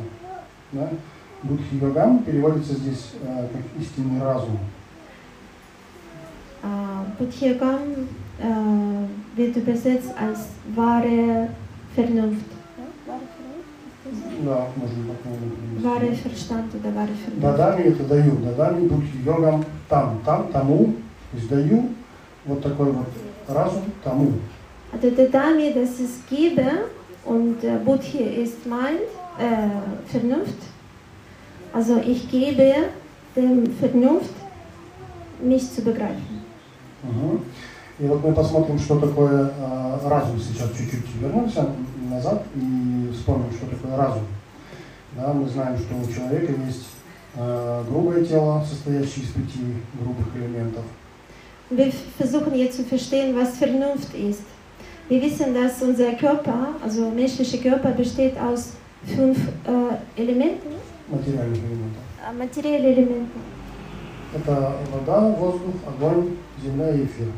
[0.72, 0.90] Да?
[1.42, 4.58] Будхи йогам переводится здесь э, как истинный разум.
[6.63, 8.07] Äh, Budhyagam
[8.39, 11.49] äh, wird übersetzt als wahre
[11.95, 12.45] Vernunft.
[14.43, 16.29] Да, можно так наверное, Wahre перевести.
[16.29, 17.41] Verstand oder wahre Vernunft.
[17.41, 18.37] Дадами это даю.
[18.37, 20.19] Дадами будхи йогам там.
[20.25, 20.93] Там, тому.
[21.31, 21.89] То есть даю
[22.45, 23.07] вот такой вот
[23.47, 24.33] разум тому.
[24.91, 26.85] Also der Dami, das ist Gebe
[27.23, 28.95] und äh, Buddhi ist mein
[29.37, 30.57] äh, Vernunft.
[31.71, 32.73] Also ich gebe
[33.35, 34.33] dem Vernunft,
[35.41, 36.32] mich zu begreifen.
[37.04, 37.40] Мгм.
[37.98, 41.68] И вот мы посмотрим, что такое э, разум сейчас чуть-чуть вернемся
[42.10, 44.24] назад и вспомним, что такое разум.
[45.16, 46.86] Да, мы знаем, что у человека есть
[47.36, 50.84] э, грубое тело, состоящее из пяти грубых элементов.
[51.70, 54.42] Wir versuchen jetzt zu verstehen, was Vernunft ist.
[55.08, 58.72] Wir wissen, dass unser Körper, also menschlicher Körper, besteht aus
[59.04, 60.70] fünf äh, Elementen,
[61.08, 62.02] материальных элементов.
[62.28, 63.53] äh, materielle Elementen.
[64.34, 67.28] Это вода, воздух, огонь, земля и эфир.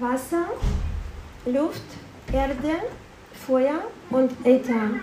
[0.00, 0.46] Wasser,
[1.46, 1.84] Luft,
[2.32, 2.74] Erde,
[3.46, 5.00] Feuer und Äther.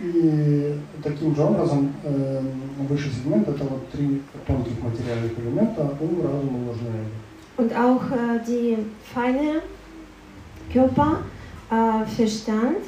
[0.00, 2.40] И таким же образом э,
[2.88, 7.10] высший сегмент это вот три тонких материальных элемента ум, разум и ложная эго.
[7.56, 8.78] Und auch äh, die
[9.12, 9.62] feine
[10.72, 11.18] Körper,
[11.70, 12.78] äh, Verstand,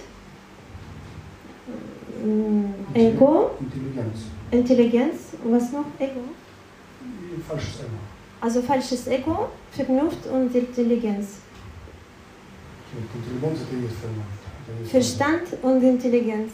[2.94, 4.31] Ego, Интеллигенция.
[4.51, 5.87] Intelligenz, was noch?
[5.99, 6.22] Ego.
[7.42, 7.99] falsches Ego.
[8.40, 11.38] Also falsches Ego, Vernunft und Intelligenz.
[14.90, 16.53] Verstand und Intelligenz.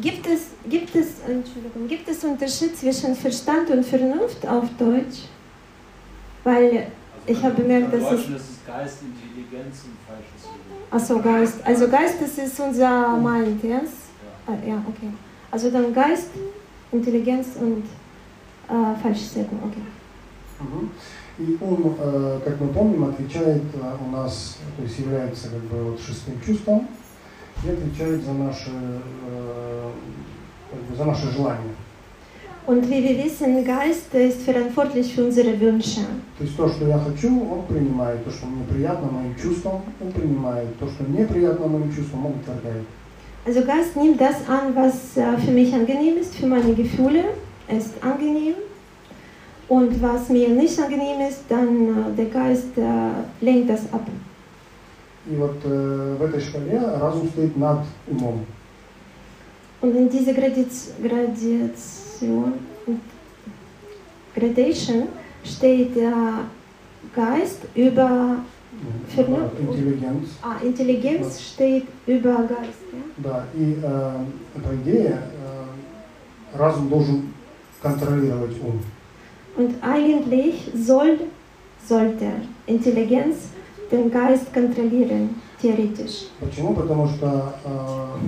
[0.00, 5.26] Gibt es, gibt, es, Entschuldigung, gibt es Unterschied zwischen Verstand und Vernunft auf Deutsch?
[6.44, 6.86] Weil also
[7.26, 8.26] ich habe bemerkt, dass es...
[8.66, 10.68] Geist, Intelligenz und falsches Ego.
[10.90, 11.54] Achso, Geist.
[11.64, 13.90] Also Geist, das ist unser Mind, yes?
[14.46, 14.54] Ja.
[14.54, 15.12] Ah, ja, okay.
[15.50, 16.28] Also dann Geist,
[16.92, 17.82] Intelligenz und
[18.69, 19.83] äh, falsches Ego, okay.
[20.59, 20.89] Мгм.
[21.39, 25.91] И ум, э, как мы помним, отвечает э, у нас, то есть является как бы
[25.91, 26.87] вот шестым чувством
[27.65, 29.89] и отвечает за наши, э,
[30.71, 31.75] как бы за наши желания.
[32.65, 36.01] Und wie wir wissen, Geist ist verantwortlich für unsere Wünsche.
[36.37, 40.11] То есть то, что я хочу, он принимает, то, что мне приятно моим чувствам, он
[40.13, 42.85] принимает, то, что неприятно моим чувствам, он отвергает.
[43.45, 47.25] Also Geist nimmt das an, was äh, für mich angenehm ist, für meine Gefühle
[47.67, 48.55] ist angenehm.
[49.69, 54.05] Und was mir nicht angenehm ist, dann äh, der Geist äh, lenkt das ab.
[55.25, 58.45] И вот э, в этой шкале разум стоит над умом.
[59.81, 62.53] Und in dieser Gradiz Gradation,
[64.35, 65.03] Gradation
[65.43, 66.13] steht der
[67.15, 68.37] Geist über,
[69.15, 70.29] Für- Да, Интеллигенц.
[70.41, 72.83] ah, Intelligenz steht über Geist.
[72.91, 72.99] Ja?
[73.17, 77.33] Да, и э, по идее э, разум должен
[77.82, 78.80] контролировать ум.
[79.56, 81.18] Und eigentlich soll,
[81.86, 82.26] sollte
[82.66, 83.50] Intelligenz
[83.90, 86.28] den Geist kontrollieren, theoretisch.
[86.40, 86.74] Почему?
[86.74, 88.18] Потому что э,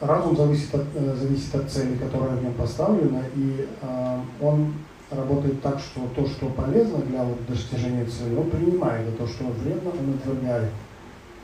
[0.00, 4.74] разум зависит от, э, зависит от цели, которая в нем поставлена, и э, он
[5.10, 9.44] работает так, что то, что полезно для вот, достижения цели, он принимает, а то, что
[9.44, 10.70] вредно, он отвергает.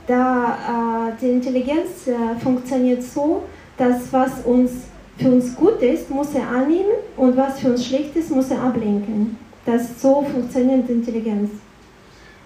[0.07, 3.43] Da äh, die Intelligenz äh, funktioniert so,
[3.77, 4.71] dass was uns
[5.18, 8.62] für uns gut ist, muss er annehmen und was für uns schlecht ist, muss er
[8.62, 9.36] ablenken.
[9.64, 11.50] Das so funktioniert Intelligenz.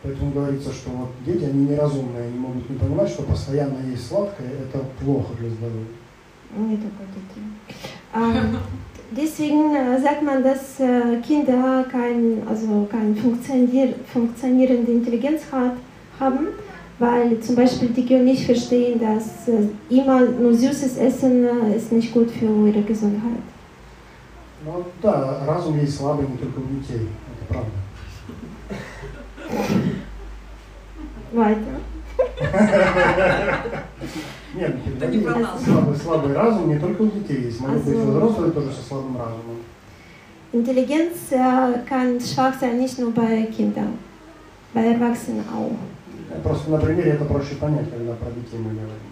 [0.03, 4.49] Поэтому говорится, что вот дети, они неразумные, они могут не понимать, что постоянно есть сладкое,
[4.49, 5.85] это плохо для здоровья.
[6.57, 8.41] Nicht oh Gott, okay.
[8.41, 8.59] Ähm,
[9.11, 15.75] deswegen äh, sagt man, dass äh, Kinder kein, also keine funktionier funktionierende Intelligenz hat,
[16.19, 16.49] haben,
[16.99, 21.91] weil zum Beispiel die können nicht verstehen, dass äh, immer nur süßes Essen äh, ist
[21.93, 23.43] nicht gut für ihre Gesundheit.
[24.65, 27.71] Ну да, разум есть слабый не только у детей, это правда.
[31.33, 31.81] Weiter.
[34.55, 35.65] Нет, Да не про нас.
[35.65, 39.17] слабый, слабый разум не только у детей есть, могут быть Also- взрослые тоже со слабым
[39.17, 39.57] разумом.
[40.53, 43.97] Intelligenz äh, kann schwach sein, nicht nur bei Kindern,
[44.75, 45.71] bei Erwachsenen auch.
[46.43, 49.11] Просто на примере это проще понять, когда про детей мы говорим.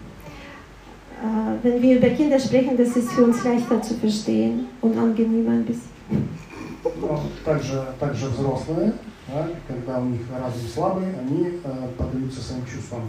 [1.21, 5.51] Äh, wenn wir über Kinder sprechen, das ist für uns leichter zu verstehen und angenehmer
[5.51, 5.89] ein bisschen.
[7.01, 8.93] Но также, также взрослые,
[9.27, 13.01] да, когда у них разум слабый, они э, поддаются своим чувствам.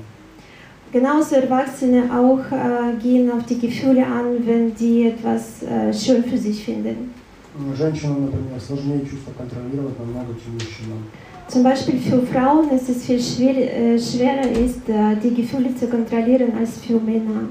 [0.93, 6.37] Genauso Erwachsene auch äh, gehen auf die Gefühle an, wenn die etwas äh, schön für
[6.37, 7.15] sich finden.
[7.57, 11.05] М, Женщинам, например, сложнее чувства контролировать намного, чем мужчинам.
[11.48, 15.88] Zum Beispiel für Frauen ist es viel schwer, äh, schwerer, ist, äh, die Gefühle zu
[15.88, 17.50] kontrollieren als für Männer.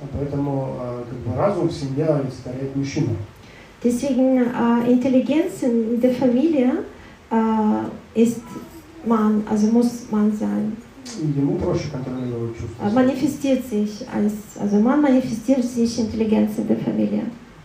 [0.00, 3.16] А Поэтому э, как бы разум в семье олицетворяет мужчину.
[3.82, 6.84] Deswegen äh, Intelligenz in der Familie
[7.30, 8.42] äh, ist
[9.06, 10.76] Mann, also muss Mann sein.
[11.36, 12.88] Ему проще контролировать чувства.
[12.88, 17.24] Äh, manifestiert sich als, also Mann manifestiert sich Intelligenz in der Familie.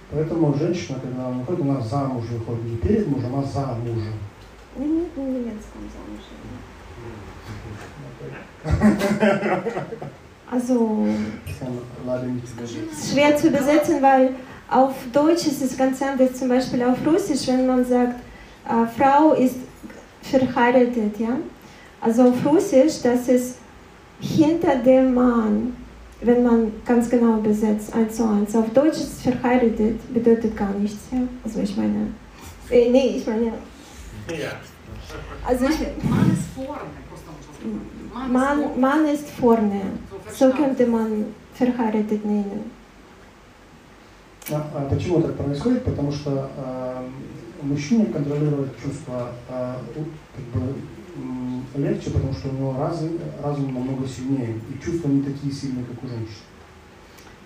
[0.09, 4.13] Поэтому женщина, когда она выходит, она замуж выходит, не перед мужем, а за мужем.
[4.77, 5.91] Nee, nee, jetzt kommt
[10.51, 11.07] also,
[11.45, 14.35] es Minuten Dingens Also, ist schwer zu übersetzen, weil
[14.69, 16.33] auf Deutsch ist es ganz anders.
[16.33, 18.19] Zum Beispiel auf Russisch, wenn man sagt,
[18.67, 19.55] äh, Frau ist
[20.21, 21.37] verheiratet, ja.
[22.01, 23.57] Also auf Russisch, das ist
[24.19, 25.75] hinter dem Mann,
[26.21, 28.55] wenn man ganz genau übersetzt, eins zu eins.
[28.55, 31.19] Auf Deutsch ist verheiratet, bedeutet gar nichts, ja.
[31.43, 32.07] Also ich meine,
[32.69, 33.53] äh, nee, ich meine, ja.
[34.29, 38.31] Ich, Mann ist vorne, просто можно сказать.
[38.31, 39.81] Mann, Mann ist vorne,
[40.37, 41.25] So könnte man
[41.57, 42.71] verheiratet nennen.
[44.49, 45.83] А, почему так происходит?
[45.83, 47.03] Потому что а,
[47.61, 49.31] мужчине контролировать чувства
[49.95, 50.03] у-
[50.35, 50.73] как бы,
[51.75, 56.03] легче, потому что у него разум, разум намного сильнее, и чувства не такие сильные, как
[56.03, 56.43] у женщин.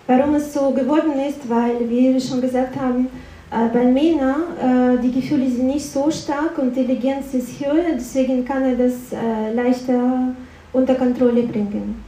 [0.08, 3.10] Warum es so geworden ist, weil, wie wir schon gesagt haben, äh,
[3.51, 8.43] bei Männern äh, die Gefühle sind nicht so stark und die Intelligenz ist höher, deswegen
[8.43, 10.33] kann er das äh, leichter
[10.73, 12.03] unter Kontrolle bringen.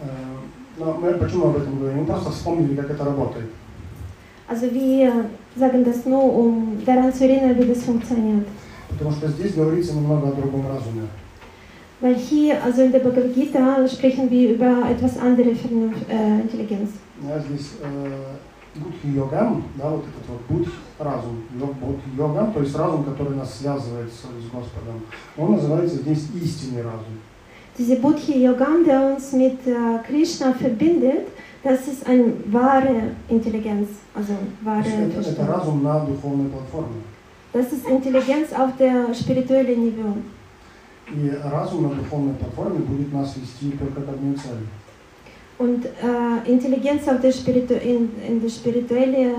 [0.00, 0.06] А,
[0.78, 1.98] Но мы почему об этом говорим?
[1.98, 3.50] Мы просто вспомнили, как это работает.
[4.48, 5.26] Also wir
[5.56, 8.46] sagen das nur, um daran zu erinnern, wie das funktioniert.
[8.88, 11.08] Потому что здесь говорится немного о другом разуме.
[12.00, 16.90] Weil hier, also in der Bhagavad Gita, sprechen wir über etwas andere Vernunft, äh, Intelligenz.
[17.20, 18.36] Да, здесь э,
[18.75, 23.35] будхи йогам, да, вот этот вот будь разум, йог, будхи йогам, то есть разум, который
[23.35, 25.01] нас связывает с, с Господом,
[25.37, 27.19] он называется здесь истинный разум.
[27.75, 31.27] Diese Buddhi-Yogam, der uns mit äh, Krishna verbindet,
[31.63, 37.01] das ist eine wahre Intelligenz, also wahre это, это разум на духовной платформе.
[37.51, 40.17] Das ist Intelligenz auf der spirituellen Niveau.
[41.11, 44.67] И разум на духовной платформе будет нас вести только к одной цели.
[45.58, 49.34] Und äh, Intelligenz auf der, Spiritu in, in der spirituelle,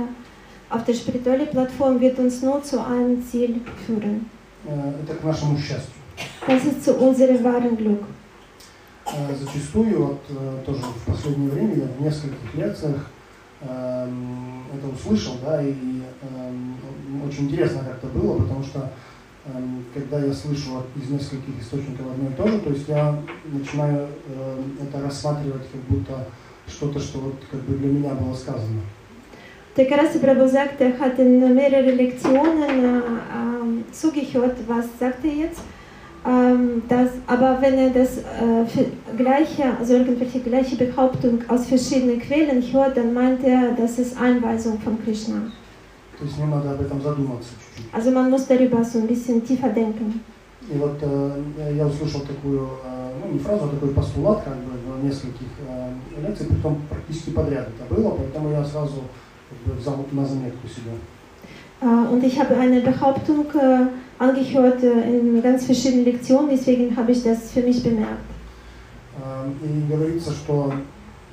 [0.69, 4.29] auf der spirituellen Plattform wird uns nur zu einem Ziel führen.
[4.67, 5.93] Э, это к нашему счастью.
[6.45, 8.03] Das ist zu unserem wahren Glück.
[9.05, 13.09] Э, Зачастую, вот э, тоже в последнее время я в нескольких лекциях
[13.61, 16.77] эм, это услышал, да, и эм,
[17.27, 18.89] очень интересно как это было, потому что эм,
[19.93, 23.15] когда я слышу вот из нескольких источников одно и то же, то есть я
[23.51, 26.25] начинаю эм, это рассматривать как будто
[26.67, 28.81] что-то, что вот как бы для меня было сказано.
[29.75, 33.01] Der Karasi Prabhu sagt, er hat in mehrere Lektionen äh,
[33.33, 35.61] ähm, zugehört, was sagt er jetzt.
[36.25, 38.85] Ähm, das, aber wenn er das äh, für
[39.15, 44.79] gleiche, also irgendwelche gleiche Behauptung aus verschiedenen Quellen hört, dann meint er, das ist Einweisung
[44.79, 45.51] von Krishna.
[46.17, 47.62] То есть мне надо об этом задуматься чуть-чуть.
[47.91, 50.21] Also man muss darüber so ein bisschen tiefer denken.
[50.69, 54.99] И вот э, я услышал такую, э, ну не фразу, а такой постулат как бы
[54.99, 59.01] в нескольких э, лекциях, притом практически подряд это было, поэтому я сразу
[59.49, 60.91] как бы, взял на заметку себе.
[61.81, 63.87] Äh, und ich habe eine Behauptung äh,
[64.19, 68.27] angehört äh, in ganz verschiedenen Lektionen, deswegen habe ich das für mich bemerkt.
[69.17, 70.73] Э, И говорится, что,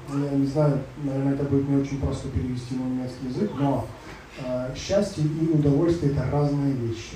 [0.09, 3.99] я не знаю, наверное, это будет не очень просто перевести на немецкий язык, но э,
[4.76, 7.16] счастье и удовольствие это разные вещи.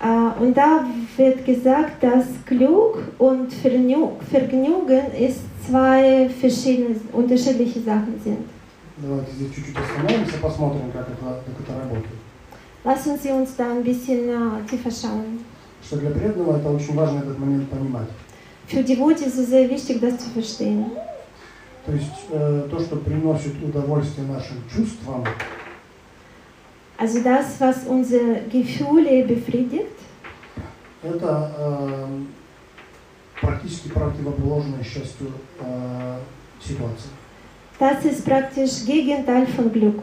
[0.00, 0.84] Äh, Und da
[1.16, 8.48] wird gesagt, dass Glück und Vergnügen ist zwei verschiedene, unterschiedliche Sachen sind.
[8.98, 12.18] Давайте здесь чуть-чуть остановимся, посмотрим, как это, как это работает.
[12.84, 15.40] Lassen Sie uns da ein bisschen äh, tiefer schauen.
[15.84, 18.08] Что для преданного это очень важно этот момент понимать.
[18.66, 20.86] Für die Wut ist es sehr wichtig, das zu verstehen.
[21.84, 25.24] То есть э, то, что приносит удовольствие нашим чувствам,
[26.98, 29.98] Also das, was unsere Gefühle befriedigt,
[31.02, 32.22] это э,
[33.40, 36.18] практически противоположное счастью э,
[36.60, 37.10] ситуация.
[37.80, 40.00] das ist praktisch Gegenteil von Glück.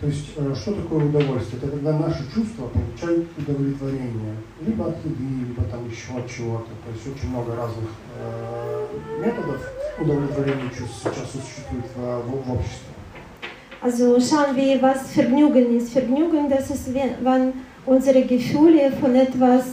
[0.00, 1.58] То есть э, что такое удовольствие?
[1.62, 4.34] Это когда наши чувства получают удовлетворение.
[4.66, 6.68] Либо от еды, либо там еще от чего-то.
[6.84, 7.88] То есть очень много разных
[8.18, 8.86] э,
[9.24, 9.60] методов
[9.98, 12.92] удовлетворения чувств сейчас существует в, в- в обществе.
[13.82, 15.92] Also schauen wir, was Vergnügen ist.
[15.92, 17.52] Vergnügen, das ist, wenn
[17.86, 19.64] unsere Gefühle von etwas,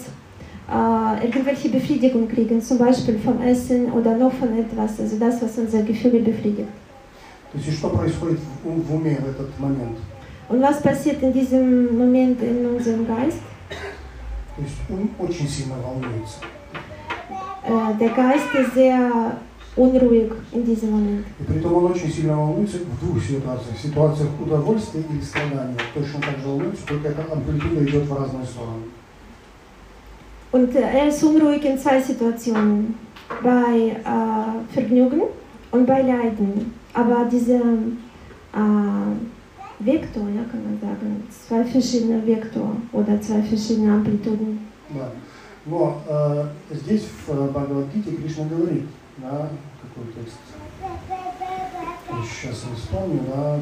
[0.69, 5.57] äh, irgendwelche Befriedigung kriegen, zum Beispiel vom Essen oder noch von etwas, also das, was
[5.57, 6.69] unsere Gefühle befriedigt.
[7.51, 9.97] То есть что происходит в, в уме в этот момент?
[10.52, 13.38] Und was passiert in diesem Moment in unserem Geist?
[14.56, 16.38] То есть ум очень сильно волнуется.
[17.64, 19.36] Äh, der Geist ist sehr
[19.76, 21.26] unruhig in diesem Moment.
[21.38, 23.76] И при этом он очень сильно волнуется в двух ситуациях.
[23.76, 25.76] В ситуациях удовольствия или страдания.
[25.94, 28.84] Точно так же волнуется, только эта амплитуда идет в разные стороны.
[30.50, 32.94] Und äh, er ist unruhig in zwei Situationen.
[33.42, 35.22] Bei äh, Vergnügen
[35.70, 36.72] und bei Leiden.
[36.94, 38.58] Aber diese, äh,
[39.85, 41.23] Vektor, ja, kann man sagen.
[41.29, 44.59] Zwei verschiedene Vektor oder zwei verschiedene Amplituden.
[44.89, 45.11] Да.
[45.65, 48.83] Но э, здесь в Бхагавадгите Кришна говорит,
[49.17, 49.49] да,
[49.81, 50.37] какой текст,
[52.29, 53.59] сейчас не вспомню, да,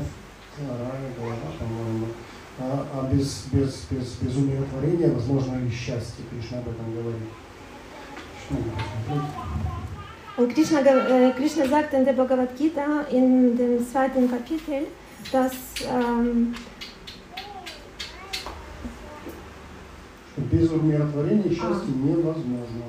[0.53, 2.07] вторая глава, по-моему,
[2.59, 7.29] а, а без, без, без, без умиротворения возможно ли счастье, Кришна об этом говорит.
[8.43, 9.31] Что надо посмотреть?
[10.37, 14.87] Und Krishna, äh, Krishna sagt in der Bhagavad Gita in dem zweiten Kapitel,
[15.31, 15.53] dass,
[15.87, 16.55] ähm,
[20.33, 22.83] Что без умиротворения счастье невозможно.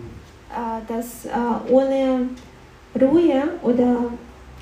[0.54, 2.28] äh, dass äh, ohne
[2.94, 4.10] Ruhe oder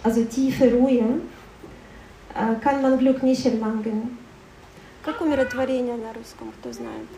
[0.02, 1.20] also tiefe Ruhe
[2.34, 4.16] äh, kann man Glück nicht erlangen.
[5.02, 7.08] Как умиротворение на русском, кто знает?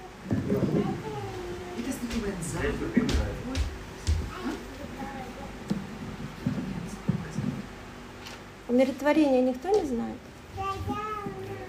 [8.68, 10.16] Умиротворение никто не знает?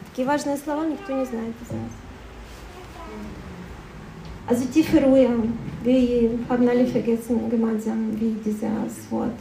[0.09, 1.91] Такие важные слова никто не знает из нас.
[4.45, 5.29] Also tiefe Ruhe,
[5.83, 9.31] wir haben alle vergessen gemeinsam, wie dieses Wort.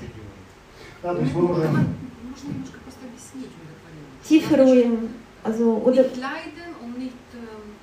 [1.03, 4.07] Да, то есть мы можем Можно немножко просто объяснить удовлетворение.
[4.23, 5.09] Tiefe Ruhe,
[5.43, 7.75] also oder Nicht leiden und nicht ähm,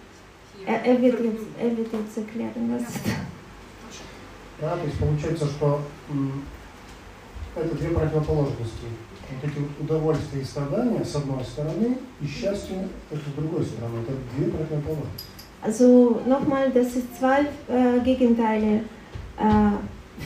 [0.56, 2.86] hier er, er, wird jetzt, er wird jetzt erklären, was
[4.62, 5.82] Да, то есть получается, что
[7.60, 8.88] это две противоположности.
[9.32, 14.02] Вот эти удовольствия и страдания с одной стороны, и счастье это с другой стороны.
[14.02, 15.26] Это две противоположности.
[15.62, 18.84] Also nochmal, das ist zwei äh, Gegenteile.
[19.38, 19.72] Äh,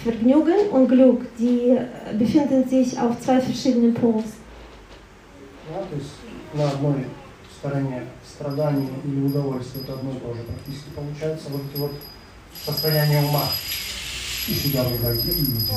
[0.04, 1.86] Vergnügen und Glück, die äh,
[2.18, 4.26] befinden sich auf zwei verschiedenen Pols.
[5.70, 6.12] Да, то есть
[6.54, 7.06] на одной
[7.58, 11.50] стороне страдания или удовольствие это одно и то же практически получается.
[11.50, 11.94] Вот эти вот
[12.66, 13.44] состояния ума.
[14.48, 15.74] И себя вы видите.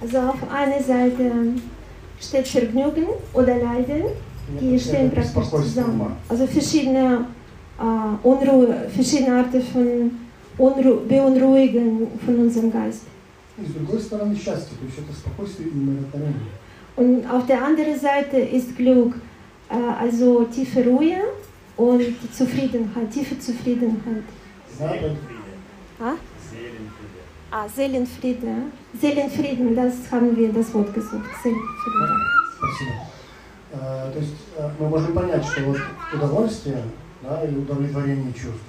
[0.00, 1.30] Also auf einer Seite
[2.20, 4.04] steht Vergnügen oder Leiden,
[4.60, 6.16] die stehen praktisch zusammen.
[6.28, 7.26] Also verschiedene
[7.78, 10.10] äh, Unruhe, verschiedene Arten von
[10.56, 13.02] Unru Beunruhigen von unserem Geist.
[16.96, 19.14] Und auf der anderen Seite ist Glück,
[19.68, 21.16] äh, also tiefe Ruhe
[21.76, 24.24] und Zufriedenheit, tiefe Zufriedenheit.
[24.76, 25.18] Seelenfrieden.
[26.00, 26.14] Ah?
[27.50, 28.72] Ah, Seelenfrieden.
[29.00, 31.30] Seeленфrieden, das haben wir das Wort gesucht.
[31.42, 32.16] Seelenfrieden.
[32.58, 32.92] Спасибо.
[33.72, 35.78] Э, То есть э, мы можем понять, что вот
[36.12, 36.82] удовольствие
[37.22, 38.64] да, или удовлетворение чувств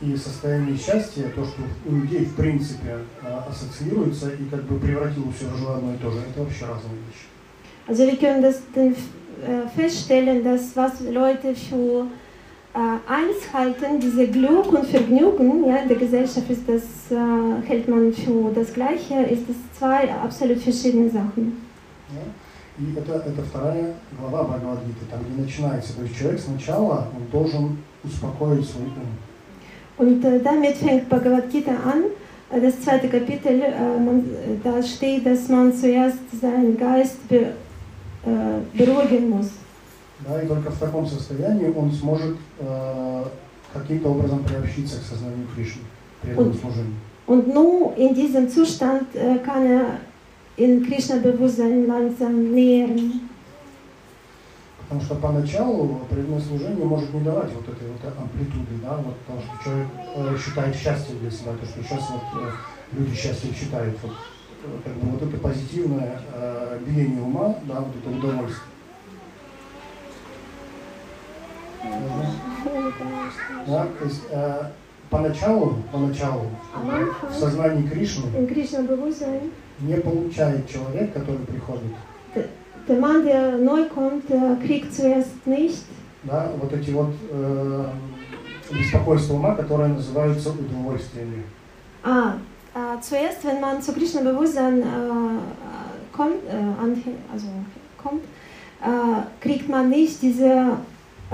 [0.00, 5.36] и состояние счастья, то, что у людей в принципе э, ассоциируется и как бы превратилось
[5.36, 7.26] все в одно и то же, это вообще разные вещи.
[7.86, 8.62] Also wir können das
[9.76, 12.06] feststellen, dass was Leute für
[12.73, 18.13] eins halten, diese Glück und Vergnügen, ja, in der Gesellschaft ist das, äh, hält man
[18.13, 21.61] für das Gleiche, ist das zwei absolut verschiedene Sachen.
[22.09, 22.21] да.
[22.79, 25.97] И это, это вторая глава Бхагавадгиты, там где начинается.
[25.97, 29.17] То есть человек сначала он должен успокоить свой ум.
[29.97, 32.03] Und äh, damit fängt Bhagavad Gita an.
[32.51, 37.35] Äh, Das zweite Kapitel, äh, man, äh, da steht, dass man zuerst seinen Geist be,
[38.25, 39.49] äh, beruhigen muss.
[40.20, 43.24] Да, и только в таком состоянии он сможет э,
[43.72, 45.82] каким-то образом приобщиться к сознанию Кришны,
[46.22, 46.94] преданному Und- служению.
[47.26, 49.98] Und nur in diesem Zustand äh, kann er
[50.56, 53.20] in Krishna-Bewusstsein langsam nähern.
[54.82, 59.40] Потому что поначалу преданное служение может не давать вот этой вот амплитуды, да, вот потому
[59.40, 62.50] что человек э, считает счастье для себя, то, что сейчас вот э,
[62.92, 67.94] люди счастьем считают, вот, э, как бы вот это позитивное э, биение ума, да, вот
[67.96, 68.73] это удовольствие.
[73.66, 74.62] Да, то есть э,
[75.10, 76.46] поначалу, поначалу
[77.30, 78.28] в сознании Кришны
[79.80, 81.92] не получает человек, который приходит,
[82.86, 84.24] der Mann, der neu kommt,
[84.62, 85.84] kriegt zuerst nicht
[86.24, 87.86] да, вот эти вот э,
[88.72, 91.44] беспокойства ума, которые называются удовольствиями.
[92.02, 92.36] Ah,
[92.74, 94.84] äh, zuerst, wenn man zu Krishna-Bewusstsein äh,
[96.16, 97.46] kommt, äh, also
[98.02, 98.24] kommt
[98.82, 100.78] äh, kriegt man nicht diese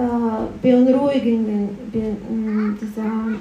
[0.00, 2.16] äh, beunruhigenden, be,
[2.80, 3.38] dieser,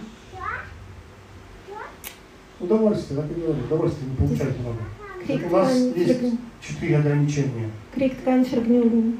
[2.59, 5.47] Удовольствие, так и говорю, удовольствие не получать много.
[5.47, 6.19] У нас есть
[6.61, 7.69] четыре ограничения.
[7.95, 9.17] kriegt kein Vergnügen.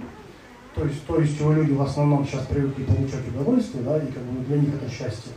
[0.76, 4.24] То есть то, из чего люди в основном сейчас привыкли получать удовольствие, да, и как
[4.24, 5.32] бы для них это счастье,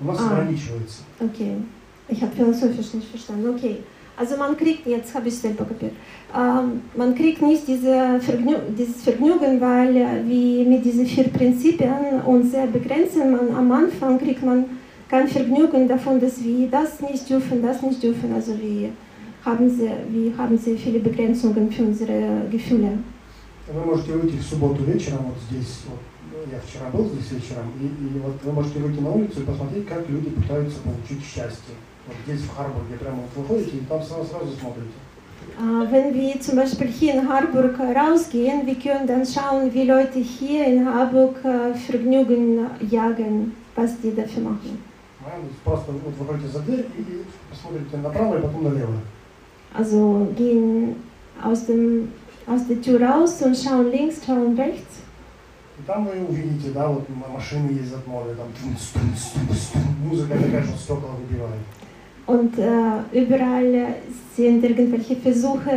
[0.00, 0.26] у нас А.
[0.30, 0.98] ограничивается.
[1.18, 1.62] Okay,
[2.08, 3.48] ich habe philosophisch nicht verstanden.
[3.54, 3.82] Okay,
[4.16, 5.92] also man kriegt, jetzt habe ich selber kapiert,
[6.34, 12.20] ähm, man kriegt nicht diese Vergnü dieses Vergnügen, weil äh, wie mit diesen vier Prinzipien
[12.24, 13.30] uns sehr begrenzen.
[13.30, 14.64] Man, am Anfang kriegt man
[15.08, 18.34] kein Vergnügen davon, dass wir das nicht dürfen, das nicht dürfen.
[18.34, 18.90] Also wir
[19.44, 22.98] haben sie, wie haben sie viele Begrenzungen für unsere Gefühle.
[23.68, 25.98] Вы можете выйти в субботу вечером, вот здесь, вот,
[26.52, 29.88] я вчера был здесь вечером, и, и вот вы можете выйти на улицу и посмотреть,
[29.88, 31.74] как люди пытаются получить счастье.
[32.07, 34.89] Вот здесь в Харбурге прямо вот вы ходите и там сразу, сразу смотрите.
[35.59, 40.19] Äh, Wenn wir zum Beispiel hier in Harburg rausgehen, wir können dann schauen, wie Leute
[40.19, 44.77] hier in Harburg äh, Vergnügen jagen, was die dafür machen.
[45.23, 48.93] Да, то есть Просто вот выходите за дверь и, и посмотрите направо и потом налево.
[49.73, 50.95] Also gehen
[51.41, 52.09] aus, dem,
[52.47, 54.97] aus der Tür raus und schauen links, schauen rechts.
[55.79, 59.83] И там вы увидите, да, вот м- машины ездят море, там тунц, тунц, тунц, тунц.
[60.03, 61.61] музыка такая, что стекла выбивает.
[62.27, 63.95] Und äh, überall
[64.35, 65.71] sind irgendwelche Versuche,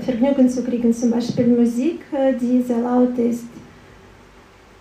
[0.00, 3.44] Vergnügen zu kriegen, zum Beispiel Musik, äh, die sehr laut ist.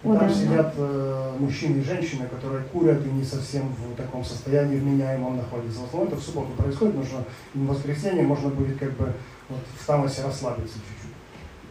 [0.03, 0.33] И О, там да.
[0.33, 5.81] сидят э, мужчины и женщины, которые курят и не совсем в таком состоянии вменяемом находятся.
[5.81, 7.23] В основном это в субботу происходит, потому что
[7.53, 9.13] в воскресенье можно будет как бы
[9.47, 11.11] вот, в Тамасе расслабиться чуть-чуть.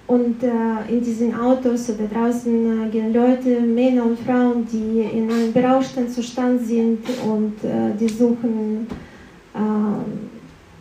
[0.07, 5.31] Und äh, in diesen Autos oder draußen äh, gehen Leute, Männer und Frauen, die in
[5.31, 8.95] einem berauschten Zustand sind und äh, die suchen äh,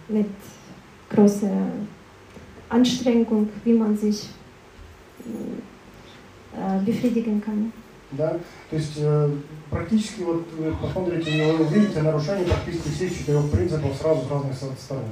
[0.07, 0.27] mit
[1.09, 1.49] großer
[2.69, 4.29] Anstrengung, wie man sich
[6.55, 7.71] äh, befriedigen kann.
[8.11, 8.35] Да?
[8.69, 9.29] То есть э,
[9.69, 14.53] практически вот вы посмотрите, и вы увидите нарушение практически всех четырех принципов сразу с разных
[14.57, 15.05] со- сторон.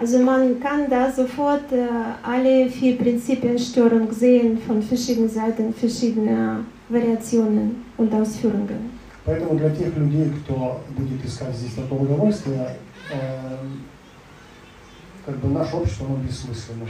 [0.00, 1.88] Also man kann da sofort äh,
[2.22, 8.90] alle vier Prinzipien Störung sehen von verschiedenen Seiten, verschiedene Variationen und Ausführungen.
[9.25, 12.75] Поэтому для тех людей, кто будет искать здесь такое удовольствие,
[13.11, 13.57] э,
[15.25, 16.87] как бы наше общество, оно бессмысленно.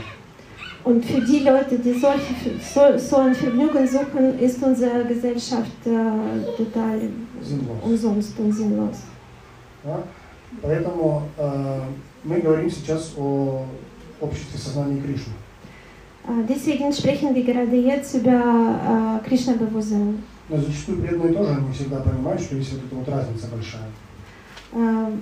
[0.84, 6.56] Und für die Leute, die solche, so, so ein Vergnügen suchen, ist unsere Gesellschaft äh,
[6.58, 7.00] total
[7.40, 7.76] Sinnlos.
[7.82, 8.96] umsonst und sinnlos.
[9.82, 10.02] Да?
[10.60, 11.80] Поэтому э,
[12.24, 13.64] мы говорим сейчас о
[14.20, 15.32] обществе сознания Кришны.
[16.26, 20.22] Äh, deswegen sprechen wir gerade jetzt über äh, Krishna-Bewusstsein.
[20.48, 23.88] Но зачастую преданные тоже не всегда понимают, что есть вот эта вот разница большая.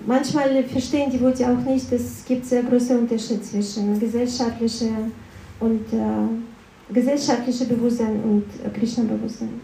[0.06, 4.88] Manchmal verstehen die Leute auch nicht, es gibt sehr große Unterschied zwischen gesellschaftliche
[5.60, 8.44] und äh, gesellschaftliche Bewusstsein und
[8.74, 9.60] Krishna-Bewusstsein.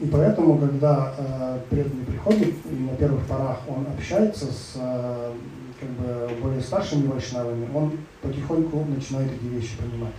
[0.00, 5.32] И поэтому, когда э, преданный приходит, и на первых порах он общается с э,
[5.80, 7.92] как бы более старшими вайшнавами, он
[8.22, 10.14] потихоньку начинает эти вещи понимать.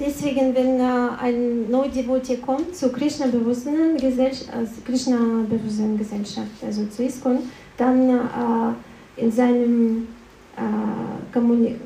[0.00, 7.38] Deswegen, wenn äh, ein Neudevotee kommt zu Krishna-Bewusstsein, Gesell- also Krishna-Bewusstsein Gesellschaft, also zu ISKCON,
[7.78, 10.08] dann äh, in seinem
[10.56, 11.76] äh, Kommuni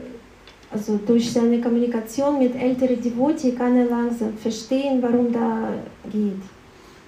[0.72, 5.68] also durch seine Kommunikation mit älteren Devotee kann er langsam verstehen, warum da
[6.11, 6.43] geht.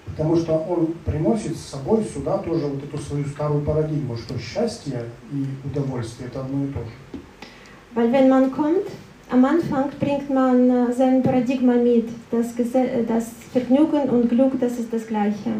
[0.05, 5.05] Потому что он приносит с собой сюда тоже вот эту свою старую парадигму, что счастье
[5.31, 7.19] и удовольствие это одно и то же.
[7.95, 8.87] Weil wenn man kommt,
[9.29, 14.59] am Anfang bringt man äh, sein Paradigma mit, das, Gese- äh, das Vergnügen und Glück,
[14.59, 15.51] das ist das Gleiche.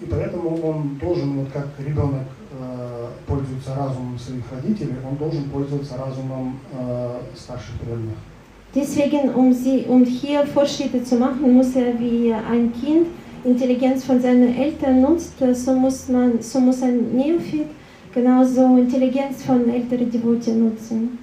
[0.00, 2.26] И поэтому он должен, вот как ребенок
[2.60, 8.16] э, пользуется разумом своих родителей, он должен пользоваться разумом э, старших преданных.
[8.74, 13.06] Deswegen, um, sie, um hier Fortschritte zu machen, muss er wie ein Kind
[13.42, 17.68] Intelligenz von seinen Eltern nutzt, so muss, man, so muss ein Neophit
[18.12, 21.18] genauso Intelligenz von älteren Devotee nutzen.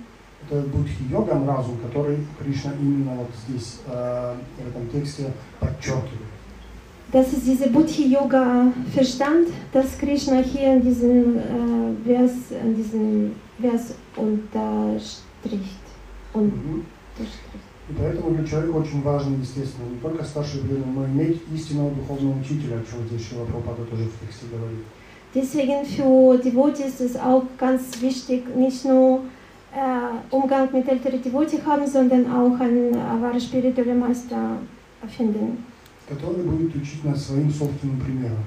[0.49, 6.33] Это будхи-йогам разум, который Кришна именно вот здесь, э, в этом тексте подчеркивает.
[7.11, 11.41] Das ist diese Buddhi-Yoga-Verstand, das Krishna hier in diesem, äh,
[12.03, 15.83] Vers, in diesem Vers unterstricht.
[16.33, 16.85] Und Мгм.
[17.15, 17.63] unterstricht.
[17.89, 21.91] И поэтому для человека очень важно, естественно, не только старший преданный, но и иметь истинного
[21.91, 24.85] духовного учителя, о чем здесь Шила Прабхупада тоже в тексте говорит.
[25.35, 29.21] Deswegen für Devotees ist es auch ganz wichtig, nicht nur äh,
[30.29, 34.57] Umgang mit älteren Devotees haben, sondern auch einen äh, wahren spirituellen Meister
[35.17, 35.65] finden.
[36.07, 38.37] который будет учить нас своим собственным примером.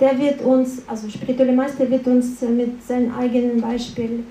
[0.00, 4.24] Der wird uns, also spirituelle Meister wird uns äh, mit seinem eigenen Beispiel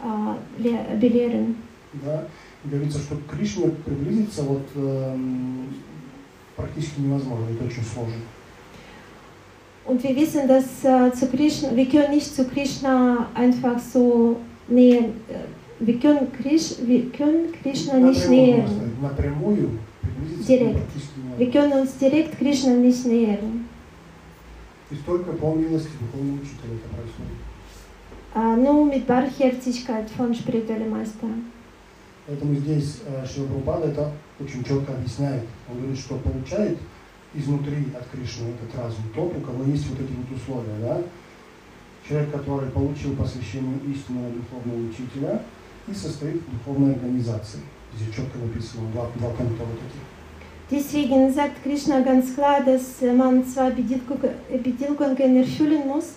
[0.00, 1.56] äh, lehr- belehren.
[2.04, 2.26] Да?
[2.64, 5.68] И говорится, что к Кришне приблизиться вот, эм,
[6.56, 8.20] практически невозможно, это очень сложно.
[9.86, 14.36] Und wir wissen, dass äh, zu Krishna, wir können nicht zu Krishna einfach so
[14.68, 15.12] nähern.
[15.30, 15.44] Äh,
[15.81, 18.69] Викен Криш, Викен Кришна Нишнеер.
[19.01, 19.79] Напрямую?
[20.47, 20.79] Директ.
[21.39, 23.39] Викен он директ Кришна Нишнеер.
[24.91, 27.37] И столько по милости духовного учителя это происходит.
[28.35, 31.27] А, ну, Мидбар Хертичка, фон Шпритали Маста.
[32.27, 35.45] Поэтому здесь э, Шилабрупада это очень четко объясняет.
[35.67, 36.77] Он говорит, что получает
[37.33, 41.01] изнутри от Кришны этот разум тот, у кого есть вот эти вот условия, да?
[42.07, 45.41] Человек, который получил посвящение истинного духовного учителя–
[45.91, 47.59] и состоит в духовной организации.
[47.95, 50.01] Здесь четко написано два, два пункта вот этих.
[50.71, 56.13] Deswegen sagt Krishna ganz klar, dass man zwar Bedingungen erfüllen muss,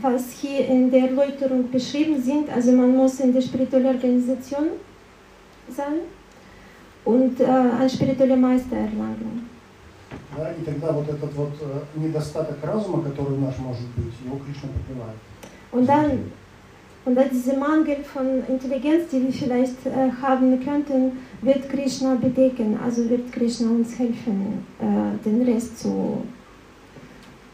[0.00, 2.48] was hier in der Erläuterung beschrieben sind.
[2.48, 4.68] Also man muss in der spirituellen Organisation
[5.68, 5.98] sein
[7.04, 9.48] und äh, einen spirituellen Meister erlangen.
[10.36, 14.36] Да, и тогда вот этот вот э, недостаток разума, который у нас может быть, его
[14.36, 15.16] Кришна покрывает.
[15.72, 16.30] Und dann,
[17.06, 22.76] und dann diese Mangel von Intelligenz, die wir vielleicht äh, haben könnten, wird Krishna bedecken.
[22.84, 26.22] Also wird Krishna uns helfen, äh, den Rest zu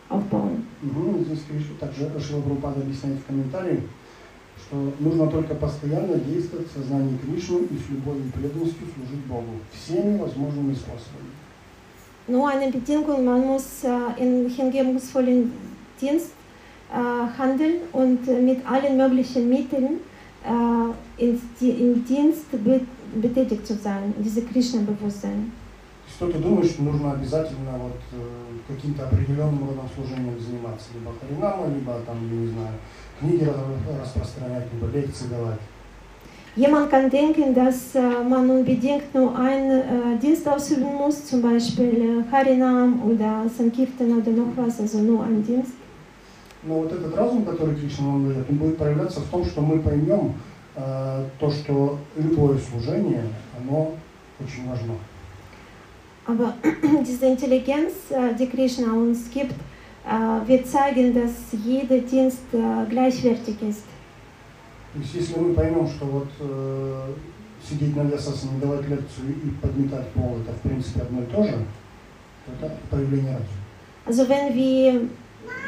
[0.08, 0.66] aufbauen.
[0.82, 1.40] Угу, здесь
[1.78, 3.82] также Шила Прабхупада объясняет в комментарии,
[4.58, 9.52] что нужно только постоянно действовать в сознании Кришны и с любовью и преданностью служить Богу
[9.70, 11.30] всеми возможными способами.
[12.28, 15.52] Nur eine Bedingung, man muss äh, in hingebungsvollen
[16.00, 16.41] Dienst äh,
[17.37, 19.99] handeln und äh, mit allen möglichen Mitteln
[20.45, 22.79] äh, in, im Dienst be
[23.21, 25.51] betätigt zu sein, diese Krishna-Bewusstsein.
[26.17, 31.99] Кто-то думает, что нужно обязательно вот э, каким-то определенным родом служением заниматься, либо харинама, либо
[32.05, 32.73] там, я не знаю,
[33.19, 35.59] книги ра- распространять, либо лекции давать.
[36.55, 42.23] Jemand kann denken, dass äh, man unbedingt nur einen äh, Dienst ausüben muss, zum Beispiel
[42.25, 45.73] äh, Harinam oder Sankirtan oder noch was, also nur einen Dienst.
[46.64, 49.80] Но вот этот разум, который Кришна нам дает, он будет проявляться в том, что мы
[49.80, 50.34] поймем
[50.76, 53.24] э, то, что любое служение,
[53.58, 53.94] оно
[54.38, 54.94] очень важно.
[56.24, 56.54] Aber
[57.04, 59.54] diese Intelligenz, äh, die Krishna uns gibt,
[60.06, 61.32] äh, wird zeigen, dass
[61.64, 63.84] jeder Dienst äh, gleichwertig ist.
[64.92, 67.12] То есть если мы поймем, что вот э,
[67.66, 71.64] сидеть на весосане, давать лекцию и подметать пол, это в принципе одно и то же,
[72.44, 73.48] то это проявление разума.
[74.04, 75.08] Also wenn wir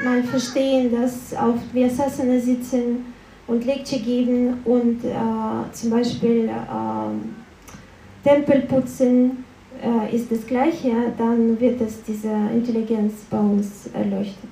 [0.03, 3.13] mal verstehen, dass auf Vyasasana sitzen
[3.47, 9.43] und Lecture geben und äh, zum Beispiel äh, Tempel putzen
[9.81, 14.49] äh, ist das Gleiche, dann wird es diese Intelligenz bei uns erleuchten.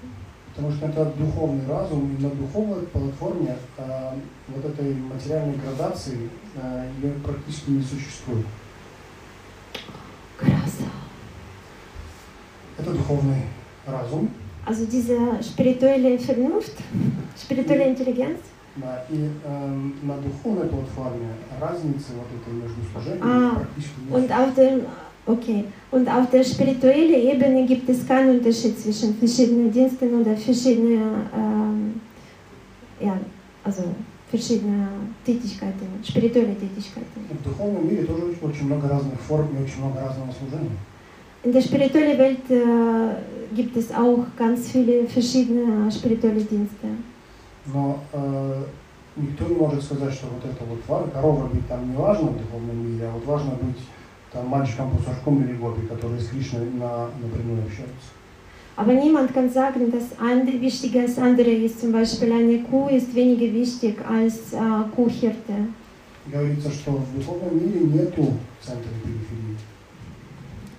[0.55, 4.11] Потому что это духовный разум, и на духовной платформе э,
[4.47, 8.45] вот этой материальной градации э, ее практически не существует.
[10.39, 10.83] Krass.
[12.79, 13.43] Это духовный
[13.85, 14.29] разум,
[14.65, 16.73] Also diese spirituelle Vernunft,
[17.37, 18.39] spirituelle Intelligenz.
[18.75, 24.13] да, и э, на духовной платформе разницы вот этой между служениями А, практически нет.
[24.13, 24.81] Und auf dem,
[25.25, 31.01] okay, und auf der spirituellen Ebene gibt es keinen Unterschied zwischen verschiedenen Diensten oder verschiedenen,
[31.33, 32.01] ähm,
[32.99, 33.17] ja,
[33.63, 33.83] also
[34.29, 34.87] verschiedene
[35.25, 37.21] Tätigkeiten, spirituelle Tätigkeiten.
[37.39, 40.77] В духовном мире тоже очень- очень много разных форм и очень много разного служения.
[41.43, 46.87] In der spirituellen Welt äh, gibt es auch ganz viele verschiedene spirituelle Dienste.
[47.73, 48.63] Но э,
[49.17, 52.37] никто не может сказать, что вот это вот ва- корова быть там не важно в
[52.37, 53.77] духовном мире, а вот важно быть
[54.31, 58.11] там мальчиком-пасашком или гопи, которые с Кришной на, напрямую общаются.
[58.75, 61.79] Aber niemand kann sagen, dass eine wichtiger als andere ist.
[61.81, 64.59] Zum Beispiel eine Kuh ist weniger wichtig als äh,
[64.95, 65.67] Kuhhirte.
[66.31, 69.57] Говорится, что в духовном мире нету центра и периферии.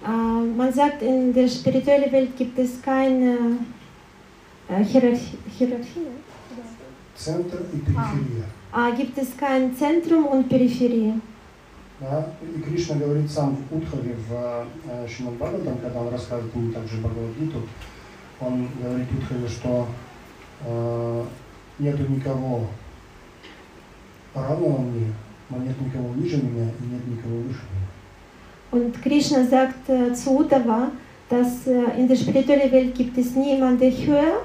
[0.06, 3.58] Man sagt, in der spirituellen Welt gibt es keine
[4.68, 5.38] Hierarchie.
[5.58, 6.08] Hierarchie.
[7.16, 8.46] Центр и периферия.
[8.76, 11.22] Äh, gibt es kein Zentrum und Peripherie.
[12.00, 12.28] Да?
[12.42, 17.62] И Кришна говорит сам в Удхаве, в э, Бхагаватам, когда он рассказывает ему также Бхагавадгиту,
[18.42, 19.88] он говорит Удхаве, что
[20.66, 21.26] э,
[21.80, 22.68] нету никого
[24.34, 25.14] равного мне,
[25.50, 27.62] но нет никого ниже меня и нет никого выше.
[28.73, 30.91] Und Krishna sagt äh, zu Uddhava,
[31.31, 34.41] dass äh, in der spirituellen Welt gibt es niemanden, der höher,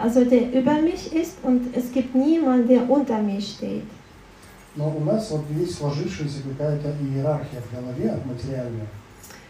[0.00, 3.84] also der über mich ist, und es gibt niemanden, der unter mir steht.
[4.76, 8.88] Но у нас вот есть сложившаяся какая-то иерархия в голове материальная.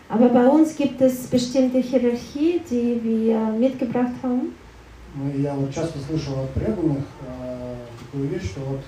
[0.09, 4.53] Aber bei uns gibt es bestimmte Hierarchie, die wir mitgebracht haben.
[5.17, 8.81] Ну, и я вот часто слышал от преданных э, такую вещь, что вот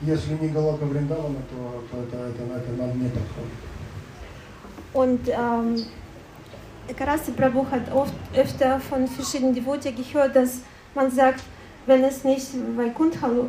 [0.00, 3.52] если не Галака Вриндавана, то, то это, это, это нам не подходит.
[4.93, 5.83] Und ähm,
[6.95, 10.59] Karasi Prabhu hat oft öfter von verschiedenen Devote gehört, dass
[10.93, 11.43] man sagt,
[11.85, 13.45] wenn es nicht Vaikunthalu,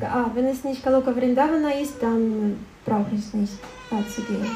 [0.00, 3.54] ah, wenn es nicht Kaloka Vrindavana ist, dann brauche ich nicht
[3.90, 4.46] da zu gehen.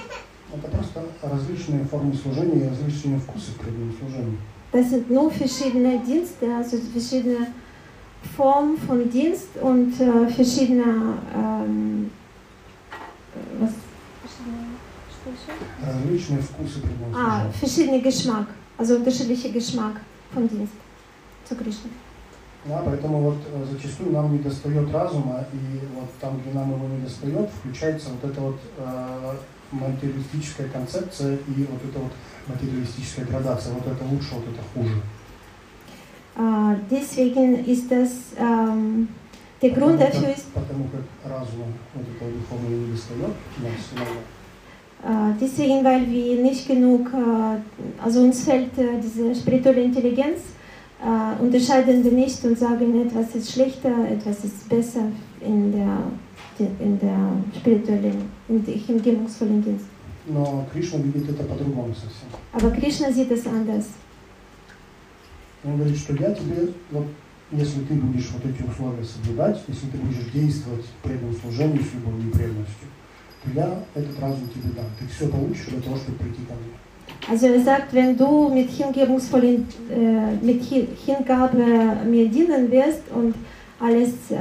[4.72, 7.48] Das sind nur verschiedene Dienste, also verschiedene
[8.36, 12.10] Formen von Dienst und äh, verschiedene, ähm,
[13.60, 13.70] was
[15.84, 16.80] Различные вкусы
[17.14, 17.52] Ah, служения.
[17.60, 18.46] verschiedene Geschmack,
[18.78, 20.00] also unterschiedlicher Geschmack
[20.32, 20.72] von Dienst
[21.48, 21.90] zu Krishna.
[22.64, 26.86] Да, поэтому вот э, зачастую нам не достает разума, и вот там, где нам его
[26.88, 29.34] не достает, включается вот эта вот э,
[29.72, 32.12] материалистическая концепция и вот эта вот
[32.46, 33.72] материалистическая градация.
[33.74, 35.00] Вот это лучше, вот это хуже.
[36.36, 39.08] Äh, deswegen ist das, ähm,
[39.62, 43.30] der Grund dafür ist, Потому как разума вот этого духовного не достает.
[43.30, 44.37] Äh,
[45.41, 50.39] Deswegen, weil wir nicht genug, äh, also uns fehlt äh, diese spirituelle Intelligenz,
[51.03, 55.07] äh, unterscheiden wir nicht und sagen, etwas ist schlechter, etwas ist besser
[55.41, 59.85] in der, in der spirituellen, in der hingebungsvollen Dienst.
[60.25, 62.29] Но Кришна видит это по-другому совсем.
[62.53, 63.87] Aber Krishna sieht es anders.
[65.65, 67.07] Он говорит, что я тебе, вот,
[67.51, 71.93] если ты будешь вот эти условия соблюдать, если ты будешь действовать в преданном служении с
[71.93, 72.87] любовью и преданностью,
[73.47, 74.85] то я этот разум тебе дам.
[74.99, 76.73] Ты все получишь для того, чтобы прийти ко мне.
[77.29, 81.63] Also er sagt, wenn du mit hingebungsvollen, äh, mit Hi- Hingabe
[82.05, 83.35] mir dienen wirst und
[83.79, 84.35] alles äh,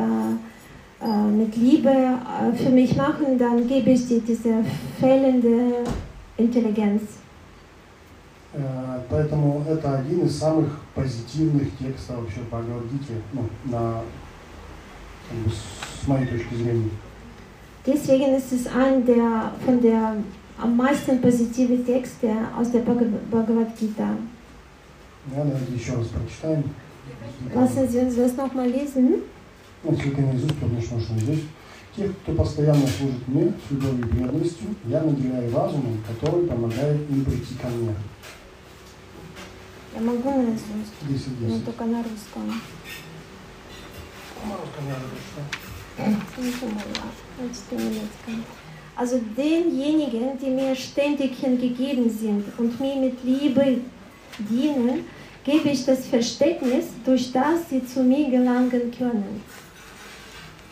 [1.00, 4.64] äh, mit Liebe äh, für mich machen, dann gebe ich dir diese
[4.98, 5.84] fehlende
[6.36, 7.02] Intelligenz.
[8.54, 8.58] Э,
[9.08, 14.00] Поэтому это один из самых позитивных текстов вообще по Бхагавадгите, ну, на,
[15.28, 16.90] как бы, с моей точки зрения.
[17.88, 20.17] Deswegen ist es ein der von der
[20.61, 22.29] am meisten positive Texte
[22.59, 24.09] aus der Bhagav- Bhagavad Gita.
[25.35, 26.63] Ja, давайте еще раз прочитаем.
[27.53, 29.23] Lassen Sie uns das nochmal lesen.
[29.83, 30.55] Ну, наизусть,
[31.19, 31.43] здесь.
[31.95, 37.25] Тех, кто постоянно служит мне с любовью и преданностью, я наделяю разумом, который помогает им
[37.25, 37.93] прийти ко мне.
[39.95, 41.65] Я могу наизусть, 10 но 10.
[41.65, 42.47] только на русском.
[44.43, 45.66] На немецком.
[48.94, 53.78] Also denjenigen, die mir ständig hingegeben sind und mir mit Liebe
[54.38, 55.04] dienen,
[55.44, 59.42] gebe ich das Verständnis, durch das sie zu mir gelangen können.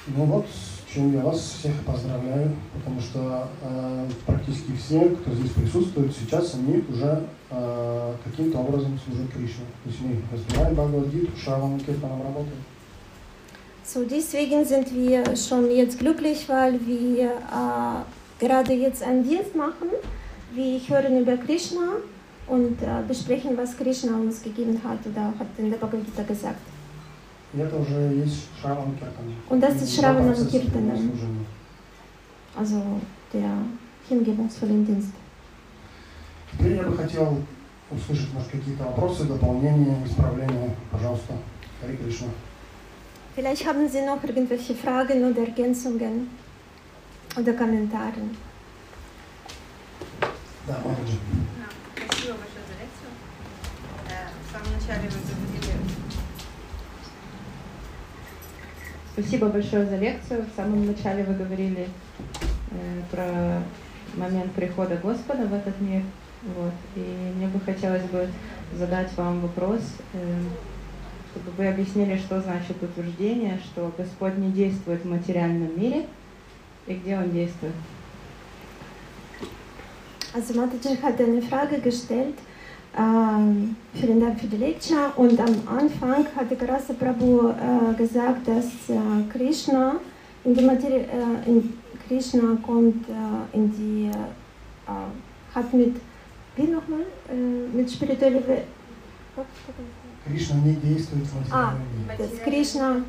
[0.07, 5.53] Ну вот, с чем я вас всех поздравляю, потому что э, практически все, кто здесь
[5.53, 9.67] присутствует, сейчас они уже э, каким-то образом служат Кришне.
[9.85, 12.59] То есть мы разбираем Бхагавадгиту, Шравану Киртаном работаем.
[13.85, 19.89] So, deswegen sind wir schon jetzt glücklich, weil wir äh, gerade jetzt einen Dienst machen.
[20.55, 21.97] Wir hören über Krishna
[22.47, 26.61] und äh, besprechen, was Krishna uns gegeben hat oder hat in der Bhagavad Gita gesagt.
[27.53, 29.35] И это уже есть Шраван Киртан.
[29.49, 31.11] Und das ist Shravanam Процесс Kirtanam.
[31.11, 31.47] служения.
[32.57, 32.83] Also
[33.33, 33.51] der
[34.09, 35.13] hingebungsvollen Dienst.
[36.53, 37.39] Теперь я бы хотел
[37.91, 40.77] услышать, может, какие-то вопросы, дополнения, исправления.
[40.93, 41.35] Пожалуйста,
[41.81, 42.29] Хари Кришна.
[43.36, 46.30] Vielleicht haben Sie noch irgendwelche Fragen oder Ergänzungen
[47.38, 48.14] oder Kommentare.
[50.66, 53.06] Да, Спасибо большое за лекцию.
[54.48, 55.76] В самом начале вы говорили...
[59.14, 60.46] Спасибо большое за лекцию.
[60.46, 61.90] В самом начале вы говорили
[62.72, 63.62] э, про
[64.16, 66.04] момент прихода Господа в этот мир.
[66.56, 66.74] Вот.
[66.96, 68.30] И мне бы хотелось бы
[68.74, 69.82] задать вам вопрос,
[70.14, 70.18] э,
[71.36, 76.06] чтобы вы объяснили, что значит утверждение, что Господь не действует в материальном мире
[76.88, 77.74] и где Он действует.
[80.34, 82.36] Also Mataji hat eine Frage gestellt.
[82.98, 85.12] Ähm, vielen Dank für die Lecture.
[85.16, 88.98] Und am Anfang hatte Karasa Prabhu äh, gesagt, dass äh,
[89.32, 89.96] Krishna
[90.44, 91.78] in die Materie, äh, in
[92.08, 95.96] Krishna kommt äh, in die äh, hat mit
[96.58, 98.42] wie nochmal äh, mit spiritueller
[100.27, 100.27] Welt.
[100.27, 102.17] Кришна не действует в А, материальном мире.
[102.19, 103.03] dass Krishna,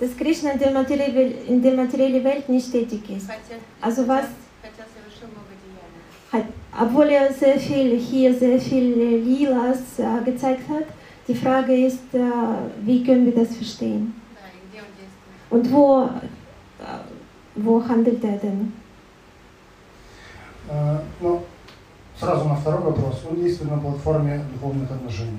[0.00, 3.26] dass Krishna in der materielle Welt, in der materiellen Welt nicht tätig ist.
[3.28, 4.26] Хотя, Also was
[4.62, 6.00] хотя совершил много деяний.
[6.32, 6.46] hat,
[6.80, 10.86] obwohl er sehr viel hier sehr viele Lilas äh, gezeigt hat,
[11.28, 12.20] die Frage ist, äh,
[12.84, 14.14] wie können wir das verstehen?
[14.34, 15.50] Да, и где он действует.
[15.50, 16.98] Und wo, äh,
[17.56, 18.72] wo handelt er denn?
[20.68, 21.42] Э, Ну,
[22.18, 23.22] сразу на второй вопрос.
[23.30, 25.38] Он действует на платформе духовных отношений.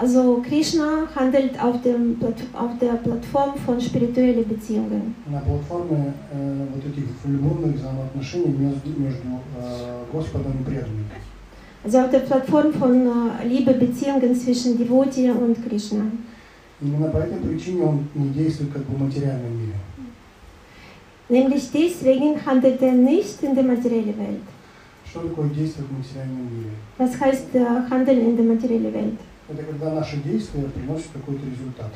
[0.00, 5.14] Also Krishna handelt auf, dem, Plat- auf der Plattform von spirituellen Beziehungen.
[5.28, 9.26] На платформе э, вот этих любовных взаимоотношений между, между
[9.60, 11.04] э, Господом и преданным.
[11.84, 16.04] Also auf der Plattform von äh, Liebe-Beziehungen zwischen Devotee und Krishna.
[16.80, 19.74] Именно по этой причине он не действует как бы в материальном мире.
[21.28, 24.42] Nämlich deswegen handelt er nicht in der materiellen Welt.
[25.04, 26.70] Что такое действовать в материальном мире?
[26.98, 29.18] Was heißt äh, Handeln in der materiellen Welt?
[29.53, 31.91] Это когда наши действия приносят какой-то результат.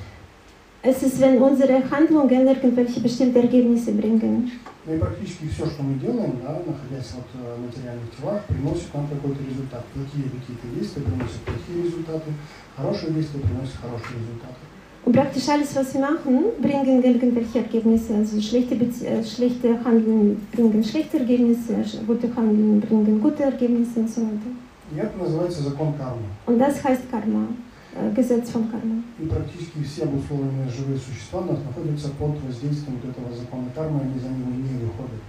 [0.83, 4.51] Es ist, wenn unsere Handlungen irgendwelche bestimmte Ergebnisse bringen.
[4.85, 8.93] Ну и практически все, что мы делаем, да, находясь вот э, в материальных телах, приносит
[8.93, 9.83] нам какой-то результат.
[9.87, 12.31] Плохие какие-то действия приносят плохие результаты,
[12.77, 14.61] хорошие действия приносят хорошие результаты.
[15.03, 18.13] Und praktisch alles, was wir machen, bringen irgendwelche Ergebnisse.
[18.15, 21.73] Also schlechte, äh, schlechte Handeln bringen schlechte Ergebnisse,
[22.05, 24.66] gute Handeln bringen gute Ergebnisse und so weiter.
[24.94, 26.26] И это называется закон кармы.
[26.46, 27.46] Und das heißt Karma,
[27.94, 29.02] äh, Gesetz von Karma.
[29.18, 34.18] И практически все обусловленные живые существа нас находятся под воздействием вот этого закона кармы, они
[34.18, 35.20] за него не выходят.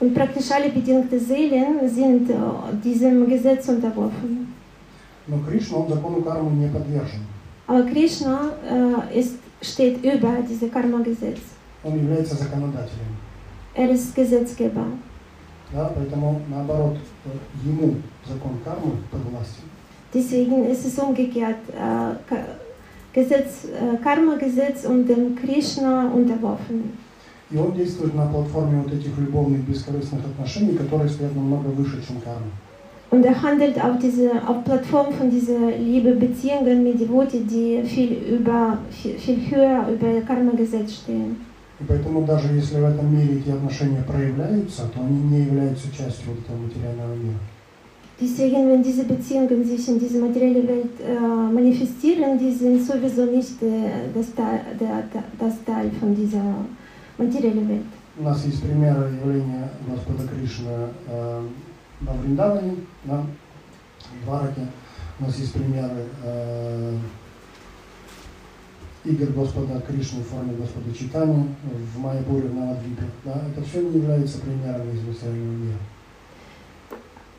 [0.00, 2.34] Und praktisch alle bedingte Seelen sind äh,
[2.82, 4.54] diesem Gesetz unterworfen.
[5.26, 7.20] Но Кришна, он закону кармы не подвержен.
[7.66, 11.40] Aber Krishna äh, ist, steht über dieses Karma-Gesetz.
[11.82, 13.16] Он является законодателем.
[13.74, 14.86] Er ist Gesetzgeber.
[15.72, 19.64] Да, поэтому, наоборот, э, ему закон кармы подвластен.
[20.12, 21.56] Deswegen ist es umgekehrt.
[21.72, 22.46] Äh, Ka-
[23.12, 26.92] Gesetz, äh, Karma-Gesetz und dem Krishna unterworfen.
[27.50, 32.20] И он действует на платформе вот этих любовных бескорыстных отношений, которые стоят намного выше, чем
[32.20, 32.46] карма.
[33.10, 38.12] Und er handelt auf diese auf Plattform von dieser Liebe Beziehungen mit Devote, die viel
[38.36, 41.36] über viel, viel höher über Karma-Gesetz stehen.
[41.79, 46.31] И поэтому даже если в этом мире эти отношения проявляются, то они не являются частью
[46.31, 47.39] вот этого материального мира.
[48.21, 53.63] Deswegen, wenn diese Beziehungen sich in dieser materiellen Welt äh, manifestieren, die sind sowieso nicht
[53.63, 55.03] äh, das, Teil, der,
[55.39, 56.43] das Teil von dieser
[57.17, 57.85] materiellen Welt.
[58.17, 61.41] У нас есть примеры явления Господа Кришны э,
[62.01, 62.75] во Вриндаване,
[63.05, 63.23] да,
[64.21, 64.67] в Двараке.
[65.21, 66.97] У нас есть примеры э,
[69.05, 71.45] игр Господа Кришны в форме Господа Читания
[71.93, 73.03] в Майяпуре, в Навадвипе.
[73.23, 73.41] Да.
[73.51, 75.77] Это все не является примерами из материального мира.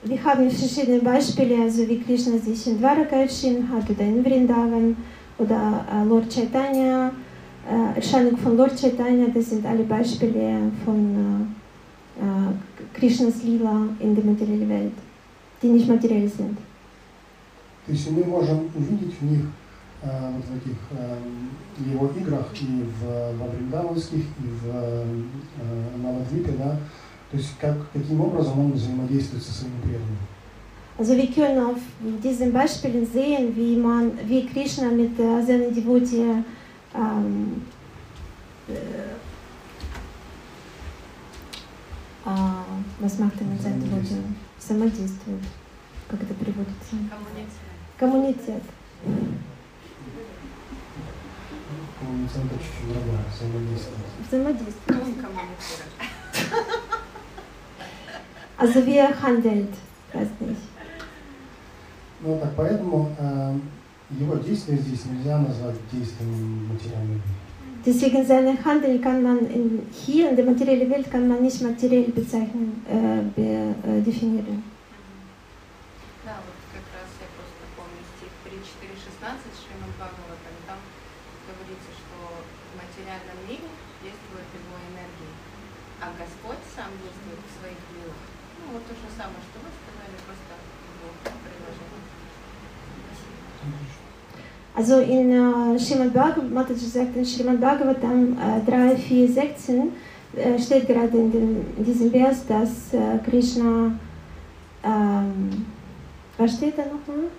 [0.02, 4.96] Wir haben verschiedene Beispiele, also wie Krishna sich in Dwaraka erschienen hat oder in Vrindavan
[5.36, 7.12] oder äh, Lord Chaitanya,
[7.70, 11.48] äh, Erscheinung von Lord Chaitanya, das sind alle Beispiele von
[12.18, 14.92] äh, äh, Krishnas Lila in der materiellen Welt,
[15.62, 16.56] die nicht materiell sind.
[17.86, 19.59] То есть мы можем увидеть в них, э,
[20.02, 21.18] вот в этих э,
[21.92, 25.22] его играх и в, во Вриндаванских, и в э,
[26.02, 26.76] Навадвипе, да,
[27.30, 30.18] то есть как, каким образом он взаимодействует со своими преданными.
[30.98, 31.78] Also wir können auf
[32.22, 36.44] diesen Beispielen sehen, wie man, wie Krishna mit seinen Devotee
[36.94, 37.62] ähm,
[38.68, 38.72] äh,
[43.00, 44.22] was macht er mit seinen Devotee?
[44.58, 45.40] Взаимодействует.
[46.08, 46.96] Как это переводится?
[47.98, 48.60] Коммуниция.
[52.00, 52.48] Коммунициert.
[52.48, 53.20] Коммуницент чуть-чуть другое,
[54.28, 54.74] взаимодействие.
[55.20, 55.90] Коммуницирует.
[58.58, 59.72] Also wie er handelt,
[60.12, 60.60] weiß nicht.
[62.22, 63.54] Ну так поэтому э,
[64.18, 67.22] его действия здесь нельзя назвать действием материальной мира.
[67.86, 72.10] Deswegen seine Handel kann man in, hier in der materiellen Welt kann man nicht materiell
[72.10, 74.62] bezeichnen, äh, be, äh, definieren.
[89.09, 90.53] же самое, что вы сказали, просто
[90.93, 91.09] его
[91.41, 92.01] приложение.
[93.09, 94.05] Спасибо.
[94.77, 99.91] Also in äh, Srimad Bhagavatam, Mataji sagt in Srimad Bhagavatam äh, 3, 4, 16
[100.35, 103.91] äh, steht gerade in, dem, in diesem Vers, dass äh, Krishna,
[104.83, 105.65] ähm,
[106.37, 107.29] was steht da nochmal?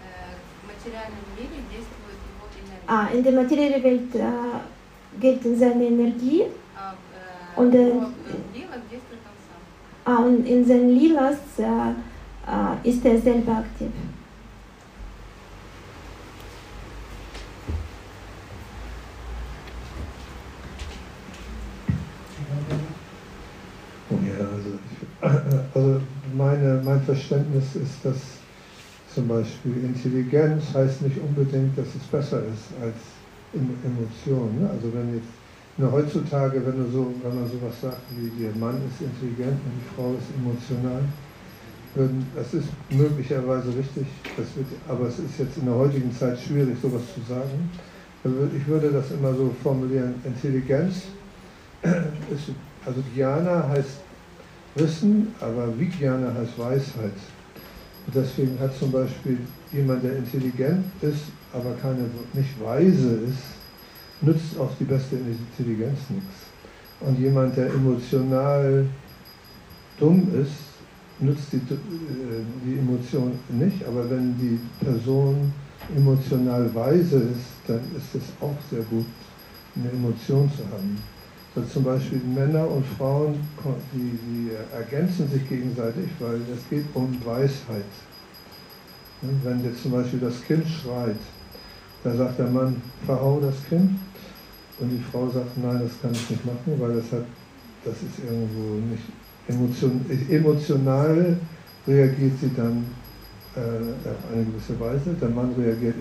[0.00, 5.84] Э, В материальном мире действует его энергия, Ah, in der materiellen Welt äh, gelten seine
[5.84, 6.44] Energie
[6.76, 7.92] а в э, Und, äh,
[10.15, 13.89] und in seinen Lilas äh, äh, ist er selber aktiv.
[24.09, 24.79] Ja, also,
[25.73, 26.01] also
[26.33, 28.17] meine, mein Verständnis ist, dass
[29.13, 32.95] zum Beispiel Intelligenz heißt nicht unbedingt, dass es besser ist als
[33.53, 34.61] Em- Emotion.
[34.61, 34.69] Ne?
[34.69, 35.27] Also wenn jetzt
[35.77, 39.73] nur heutzutage, wenn, du so, wenn man sowas sagt wie der Mann ist intelligent und
[39.77, 41.03] die Frau ist emotional,
[42.35, 44.05] das ist möglicherweise richtig,
[44.35, 47.69] wird, aber es ist jetzt in der heutigen Zeit schwierig, sowas zu sagen.
[48.55, 51.03] Ich würde das immer so formulieren, Intelligenz
[51.81, 52.51] ist,
[52.85, 54.01] also Jnana heißt
[54.75, 57.17] Wissen, aber Vijnana heißt Weisheit.
[58.05, 59.39] Und deswegen hat zum Beispiel
[59.71, 63.56] jemand, der intelligent ist, aber keine, nicht weise ist,
[64.21, 66.47] nützt auch die beste Intelligenz nichts.
[66.99, 68.85] Und jemand, der emotional
[69.99, 70.53] dumm ist,
[71.19, 75.51] nützt die, äh, die Emotion nicht, aber wenn die Person
[75.95, 79.05] emotional weise ist, dann ist es auch sehr gut,
[79.75, 80.97] eine Emotion zu haben.
[81.55, 83.35] So zum Beispiel Männer und Frauen,
[83.93, 87.85] die, die ergänzen sich gegenseitig, weil es geht um Weisheit.
[89.21, 91.17] Wenn jetzt zum Beispiel das Kind schreit,
[92.03, 93.91] Da sagt der Mann, verhau das Kind.
[94.79, 97.25] Und die Frau sagt, nein, das kann ich nicht machen, weil das hat,
[97.83, 99.03] das ist irgendwo nicht
[99.47, 101.37] emotion, emotional
[101.87, 102.85] reagiert sie dann
[103.55, 105.15] äh, auf eine gewisse Weise.
[105.19, 105.95] Der Mann reagiert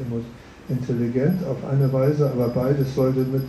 [0.68, 3.42] intelligent auf eine Weise, aber beides sollte, mit,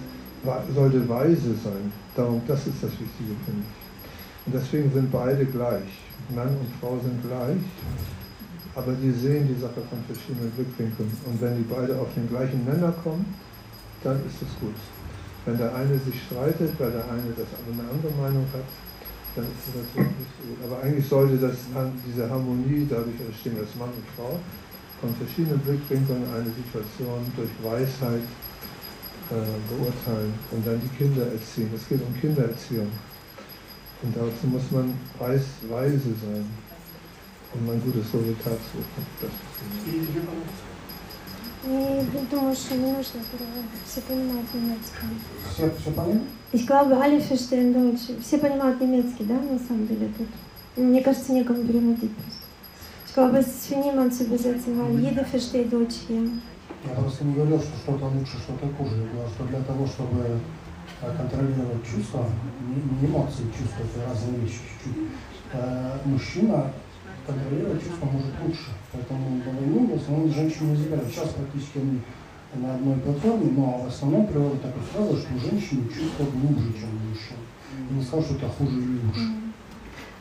[0.74, 1.92] sollte weise sein.
[2.16, 4.46] Darum, das ist das Wichtige, finde ich.
[4.46, 6.08] Und deswegen sind beide gleich.
[6.34, 7.62] Mann und Frau sind gleich,
[8.76, 11.12] aber die sehen die Sache von verschiedenen Blickwinkeln.
[11.26, 13.26] Und wenn die beide auf den gleichen Nenner kommen,
[14.04, 14.76] dann ist es gut.
[15.48, 18.68] Wenn der eine sich streitet, weil der eine das eine andere Meinung hat,
[19.32, 20.60] dann ist es natürlich nicht gut.
[20.68, 21.56] Aber eigentlich sollte das,
[22.04, 24.36] diese Harmonie, dadurch entstehen als Mann und Frau,
[25.00, 28.28] von verschiedenen Blickwinkeln eine Situation durch Weisheit
[29.32, 31.72] äh, beurteilen und dann die Kinder erziehen.
[31.74, 32.92] Es geht um Kindererziehung.
[34.04, 36.44] Und dazu muss man weis, weise sein,
[37.56, 39.32] um ein gutes Resultat zu bekommen.
[46.54, 48.10] Ich glaube, alle verstehen Deutsch.
[48.22, 50.28] Все понимают немецкий, да, на самом деле тут?
[50.78, 52.44] Мне кажется, некому переводить просто.
[53.08, 56.30] Ich glaube, es ist für niemanden zu übersetzen, weil jeder versteht Deutsch hier.
[56.86, 58.96] Я просто не говорил, что что-то лучше, что-то хуже.
[58.98, 60.40] Я говорил, что для того, чтобы
[61.02, 62.26] контролировать чувства,
[63.02, 66.06] не эмоции, чувства, это разные вещи чуть-чуть.
[66.06, 66.72] Мужчина
[67.27, 68.71] контролировать чувства может лучше.
[68.93, 71.09] Поэтому на войну в основном женщины не забирают.
[71.09, 72.01] Сейчас практически они
[72.55, 76.91] на одной платформе, но в основном природа так устроила, что у женщины чувства глубже, чем
[76.91, 77.37] у мужчин.
[77.91, 79.43] Я не сказал, что это хуже или лучше.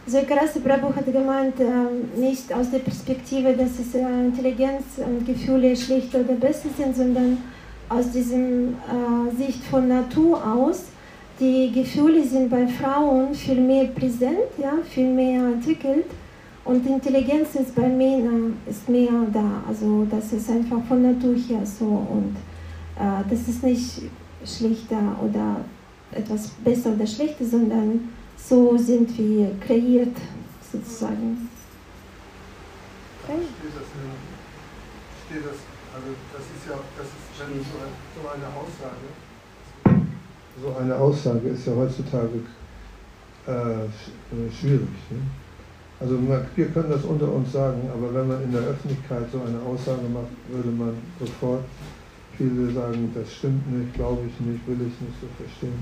[0.08, 5.28] So Karasi Prabhu hat gemeint, äh, nicht aus der Perspektive, dass es äh, Intelligenz und
[5.28, 7.38] Gefühle schlecht oder besser sind, sondern
[7.88, 10.86] aus diesem äh, Sicht von Natur aus.
[11.40, 16.06] Die Gefühle sind bei Frauen viel mehr präsent, ja, viel mehr entwickelt
[16.67, 19.63] und Intelligenz ist bei Männern ist mehr da.
[19.69, 22.37] Also das ist einfach von Natur her so und
[22.99, 24.03] äh, das ist nicht
[24.45, 25.61] schlechter oder
[26.11, 30.17] etwas besser oder schlechter, sondern so sind wir kreiert
[30.73, 31.49] sozusagen.
[33.23, 33.39] Okay.
[33.43, 33.87] Steht das,
[35.27, 35.59] steht das,
[35.95, 37.79] also das ist ja, das ist wenn so,
[38.15, 39.07] so eine Aussage.
[40.61, 42.41] So eine Aussage ist ja heutzutage
[43.47, 44.89] äh, schwierig.
[45.11, 45.46] Ne?
[45.99, 49.57] Also wir können das unter uns sagen, aber wenn man in der Öffentlichkeit so eine
[49.65, 51.65] Aussage macht, würde man sofort
[52.37, 55.81] viele sagen, das stimmt nicht, glaube ich nicht, will ich nicht so verstehen.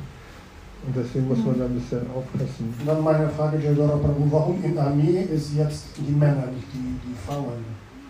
[0.86, 2.74] Und deswegen muss man da ein bisschen aufpassen.
[2.86, 6.94] Dann meine Frage, Jadora Prabhu, warum in der Armee ist jetzt die Männer, nicht die,
[7.08, 7.64] die Frauen?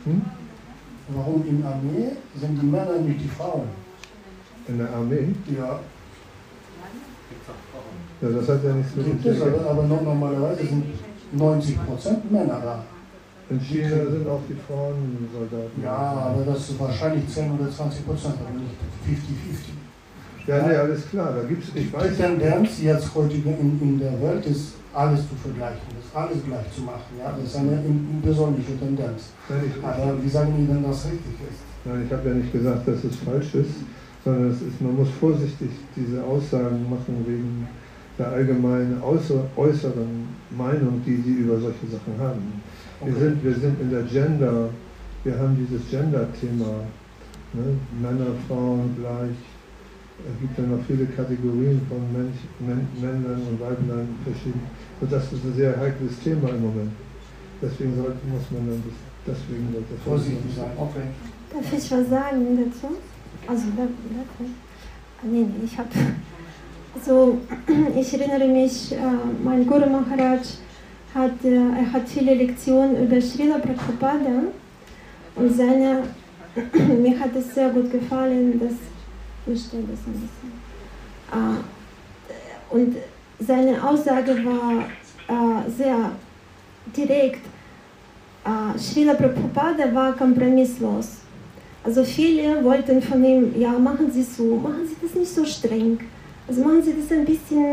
[0.05, 0.23] Hm?
[1.09, 3.69] Warum in der Armee sind die Männer nicht die Frauen?
[4.69, 5.29] In der Armee?
[5.57, 5.81] Ja.
[8.21, 10.85] Ja, das hat ja nichts mit Gibt es, aber, aber normalerweise sind
[11.33, 12.85] 90 Prozent Männer da.
[13.51, 15.83] In China sind auch die Frauen Soldaten.
[15.83, 18.75] Ja, aber das ist wahrscheinlich 10 oder 20 Prozent, aber nicht
[19.07, 19.85] 50-50.
[20.47, 22.09] Ja, nee, alles klar, da gibt's, ich weiß.
[22.09, 26.71] Die Tendenz jetzt heute in, in der Welt ist, alles zu vergleichen, das alles gleich
[26.75, 27.19] zu machen.
[27.19, 27.35] Ja?
[27.37, 27.83] Das ist eine
[28.23, 29.33] persönliche Tendenz.
[29.49, 31.61] Nein, aber wie sagen die, wenn das richtig ist?
[31.85, 33.75] Nein, ich habe ja nicht gesagt, dass es falsch ist,
[34.25, 37.67] sondern es ist, man muss vorsichtig diese Aussagen machen wegen
[38.19, 42.63] der allgemeinen äußeren Meinung, die sie über solche Sachen haben.
[43.01, 43.11] Okay.
[43.11, 44.69] Wir, sind, wir sind in der Gender,
[45.25, 46.87] wir haben dieses Gender-Thema,
[47.55, 47.79] ne?
[48.01, 49.37] Männer, Frauen gleich.
[50.31, 54.63] Es gibt ja noch viele Kategorien von Mensch, Männern und Weiblein verschieden.
[55.01, 56.93] Und das ist ein sehr heikles Thema im Moment.
[57.61, 60.71] Deswegen sollte, muss man dann das, deswegen das vorsichtig sein.
[60.77, 61.09] Okay.
[61.53, 62.95] Darf ich was sagen dazu?
[63.49, 64.45] Also, da, da,
[65.27, 65.89] nee, nee, ich habe
[67.03, 67.39] so,
[67.97, 68.97] ich erinnere mich, äh,
[69.43, 70.41] mein Guru Maharaj
[71.15, 74.45] hat, äh, er hat viele Lektionen über Srila Prabhupada
[75.37, 76.03] und seine,
[77.03, 78.75] mir hat es sehr gut gefallen, dass,
[79.47, 80.53] ich das ein bisschen,
[81.33, 82.97] äh, und
[83.41, 84.85] seine Aussage war
[85.77, 86.13] sehr
[86.97, 87.41] direkt,
[88.77, 91.19] Srila Prabhupada war kompromisslos.
[91.83, 95.99] Also viele wollten von ihm, ja, machen Sie so, machen Sie das nicht so streng.
[96.47, 97.65] Also machen Sie das ein bisschen,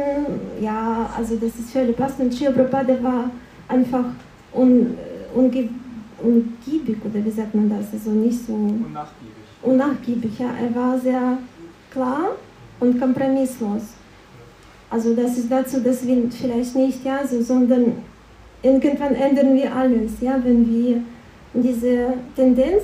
[0.62, 2.34] ja, also das ist völlig passend.
[2.34, 3.30] Shio Prabhupada war
[3.68, 4.06] einfach
[4.54, 4.98] un,
[5.36, 5.70] unge,
[6.24, 8.54] ungiebig, oder wie sagt man das, also nicht so...
[8.54, 9.34] Unnachgiebig.
[9.62, 10.52] Unnachgiebig, ja.
[10.62, 11.38] Er war sehr
[11.92, 12.38] klar
[12.80, 13.82] und kompromisslos.
[14.90, 17.94] Also das ist dazu, dass wir vielleicht nicht, ja, so, sondern
[18.64, 21.02] irgendwann ändern wir alles, ja, wenn wir
[21.54, 22.84] diese Tendenz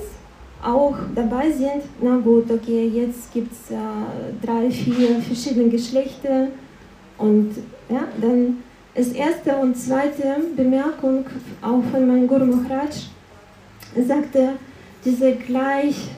[0.64, 3.78] auch dabei sind, na gut, okay, jetzt gibt es äh,
[4.46, 6.48] drei, vier verschiedene Geschlechter.
[7.18, 7.56] Und
[7.90, 8.58] ja, dann
[8.94, 11.26] ist erste und zweite Bemerkung
[11.62, 13.08] auch von meinem Guru Maharaj,
[14.08, 14.54] sagte,
[15.06, 16.10] diese gleich,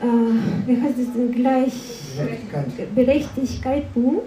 [0.00, 1.72] äh, wie heißt es denn, Gleich.
[2.94, 4.18] Berechtigkeiten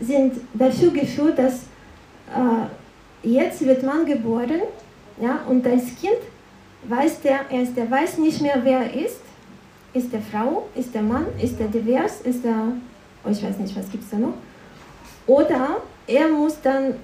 [0.00, 1.62] sind dafür geführt, dass
[2.34, 4.62] äh, jetzt wird man geboren
[5.20, 6.18] ja, und als Kind
[6.84, 9.20] weiß der, erst der weiß nicht mehr, wer er ist.
[9.94, 12.72] Ist der Frau, ist der Mann, ist der divers, ist der,
[13.24, 14.34] oh, ich weiß nicht, was gibt es da noch.
[15.26, 16.94] Oder er muss dann,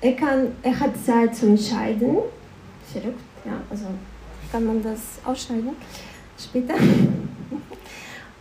[0.00, 2.18] er, kann, er hat Zeit zu entscheiden.
[2.92, 3.86] Verrückt, ja, also
[4.50, 5.70] kann man das ausschneiden
[6.38, 6.74] später.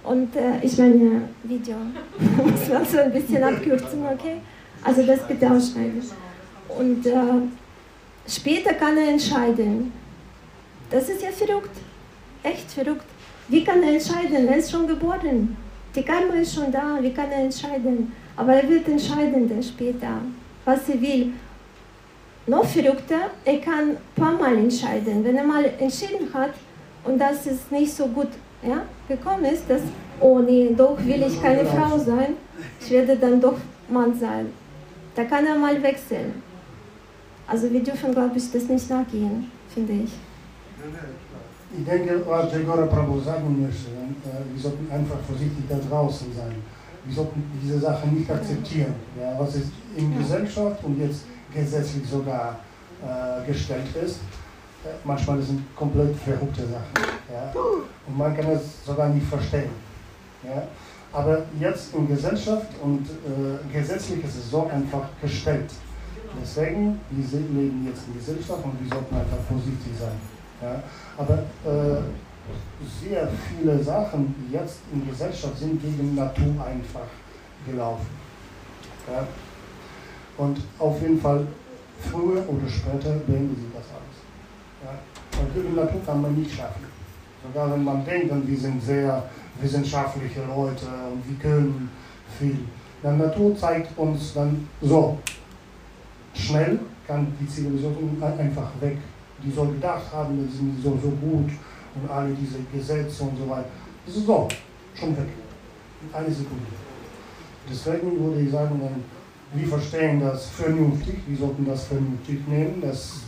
[0.03, 1.75] Und äh, ich meine, Video
[2.37, 4.37] muss man so ein bisschen abkürzen, okay?
[4.83, 6.01] Also das bitte ausschneiden.
[6.69, 7.13] Und äh,
[8.27, 9.91] später kann er entscheiden.
[10.89, 11.75] Das ist ja verrückt.
[12.43, 13.05] Echt verrückt.
[13.47, 14.47] Wie kann er entscheiden?
[14.47, 15.57] Er ist schon geboren.
[15.95, 16.97] Die Karma ist schon da.
[17.01, 18.11] Wie kann er entscheiden?
[18.35, 20.21] Aber er wird entscheiden dann später,
[20.65, 21.33] was er will.
[22.47, 25.23] Noch verrückter, er kann ein paar Mal entscheiden.
[25.23, 26.53] Wenn er mal entschieden hat
[27.03, 28.29] und das ist nicht so gut
[28.63, 29.81] ja, gekommen ist, dass,
[30.19, 32.37] oh nee, doch will ich keine Frau sein,
[32.79, 33.57] ich werde dann doch
[33.89, 34.51] Mann sein.
[35.15, 36.41] Da kann er mal wechseln.
[37.45, 40.11] Also wir dürfen, glaube ich, das nicht nachgehen, finde ich.
[41.77, 43.91] Ich denke, was Gregora Prabhu sagen möchte,
[44.51, 46.55] wir sollten einfach vorsichtig da draußen sein.
[47.05, 48.95] Wir sollten diese Sache nicht akzeptieren.
[49.19, 51.23] Ja, was ist in Gesellschaft und jetzt
[51.53, 52.59] gesetzlich sogar
[53.01, 54.19] äh, gestellt ist,
[55.03, 57.09] manchmal sind komplett verrückte Sachen.
[57.31, 57.51] Ja?
[58.07, 59.69] Und man kann es sogar nicht verstehen.
[60.43, 60.63] Ja?
[61.11, 65.71] Aber jetzt in Gesellschaft und äh, gesetzlich ist es so einfach gestellt.
[66.41, 70.38] Deswegen, wir leben jetzt in Gesellschaft und wir sollten einfach vorsichtig sein.
[70.61, 70.83] Ja?
[71.17, 72.01] Aber äh,
[73.01, 77.07] sehr viele Sachen, jetzt in Gesellschaft sind, gegen Natur einfach
[77.65, 78.07] gelaufen.
[79.07, 79.27] Ja?
[80.37, 81.45] Und auf jeden Fall,
[81.99, 84.17] früher oder später beenden sie das alles.
[84.83, 85.41] Ja?
[85.41, 86.85] Und gegen Natur kann man nicht schaffen.
[87.43, 89.23] Sogar wenn man denkt, wir sind sehr
[89.61, 91.89] wissenschaftliche Leute und wir können
[92.37, 92.57] viel.
[93.01, 95.17] Die Natur zeigt uns dann so,
[96.33, 98.97] schnell kann die Zivilisation einfach weg.
[99.43, 101.49] Die soll gedacht haben, wir sind so, so gut
[101.95, 103.69] und alle diese Gesetze und so weiter.
[104.05, 104.47] Das ist so,
[104.95, 105.27] schon weg.
[106.01, 106.65] In eine Sekunde.
[107.69, 108.81] Deswegen würde ich sagen,
[109.53, 113.21] wir verstehen das vernünftig, wir sollten das vernünftig nehmen, dass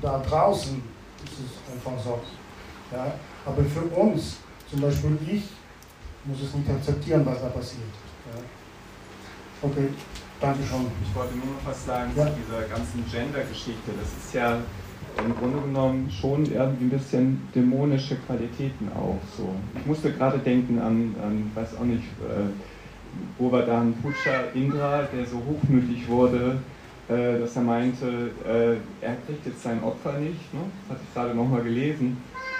[0.00, 0.82] da draußen
[1.24, 2.20] ist es einfach so.
[2.92, 3.14] Ja?
[3.44, 4.36] Aber für uns,
[4.70, 5.44] zum Beispiel ich,
[6.24, 7.82] muss es nicht akzeptieren, was da passiert.
[8.32, 9.68] Ja?
[9.68, 9.88] Okay,
[10.40, 10.86] danke schon.
[11.02, 12.26] Ich wollte nur noch was sagen Ja.
[12.26, 13.92] zu dieser ganzen Gender-Geschichte.
[13.98, 14.58] Das ist ja
[15.24, 19.48] im Grunde genommen schon irgendwie ein bisschen dämonische Qualitäten auch so.
[19.78, 25.36] Ich musste gerade denken an, an weiß auch nicht, äh, Govardhan Pucha Indra, der so
[25.36, 26.58] hochmütig wurde,
[27.08, 30.60] äh, dass er meinte, äh, er kriegt jetzt sein Opfer nicht, ne?
[30.82, 32.18] das hatte ich gerade nochmal gelesen,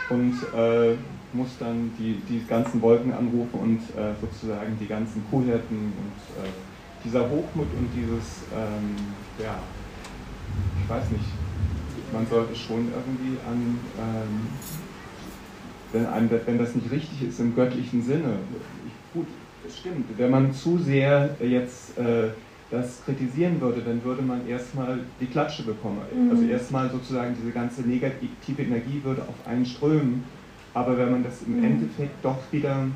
[0.09, 0.95] und äh,
[1.33, 6.49] muss dann die, die ganzen Wolken anrufen und äh, sozusagen die ganzen Kuhhirten und äh,
[7.05, 8.97] dieser Hochmut und dieses, ähm,
[9.43, 9.59] ja,
[10.83, 11.25] ich weiß nicht,
[12.13, 14.49] man sollte schon irgendwie an, ähm,
[15.93, 18.39] wenn, einem, wenn das nicht richtig ist im göttlichen Sinne,
[19.13, 19.27] gut,
[19.67, 22.29] es stimmt, wenn man zu sehr jetzt äh,
[22.71, 26.01] das kritisieren würde, dann würde man erstmal die Klatsche bekommen.
[26.13, 26.31] Mhm.
[26.31, 30.25] Also erstmal sozusagen diese ganze negative Energie würde auf einen strömen.
[30.75, 31.65] Aber wenn man das im Mhm.
[31.65, 32.87] Endeffekt doch wieder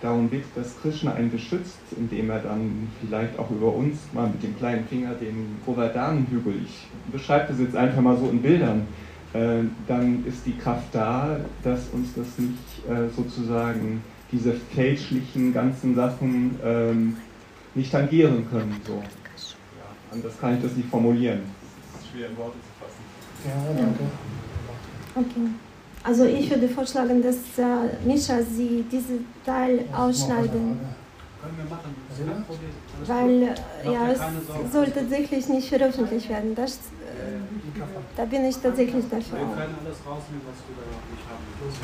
[0.00, 4.42] darum bittet, dass Krishna einen beschützt, indem er dann vielleicht auch über uns mal mit
[4.42, 8.86] dem kleinen Finger den Govardhan-Hügel, ich beschreibe das jetzt einfach mal so in Bildern,
[9.32, 15.94] äh, dann ist die Kraft da, dass uns das nicht äh, sozusagen diese fälschlichen ganzen
[15.94, 17.16] Sachen ähm,
[17.74, 18.80] nicht tangieren können.
[18.86, 18.94] So.
[18.94, 21.40] Ja, anders kann ich das nicht formulieren.
[21.92, 23.02] Das ist schwer in Worte zu fassen.
[23.46, 24.04] Ja, danke.
[25.14, 25.50] Okay.
[26.08, 30.80] Also ich würde vorschlagen, dass äh, Mischa Sie diesen Teil ausschneiden,
[31.42, 36.54] Können wir machen, das ist weil äh, ja, es soll tatsächlich nicht veröffentlicht werden.
[36.54, 36.78] Das, äh,
[38.16, 39.38] da bin ich tatsächlich Wir dafür.
[39.38, 39.54] auch.
[39.54, 41.78] können alles rausnehmen, was du da nicht haben willst.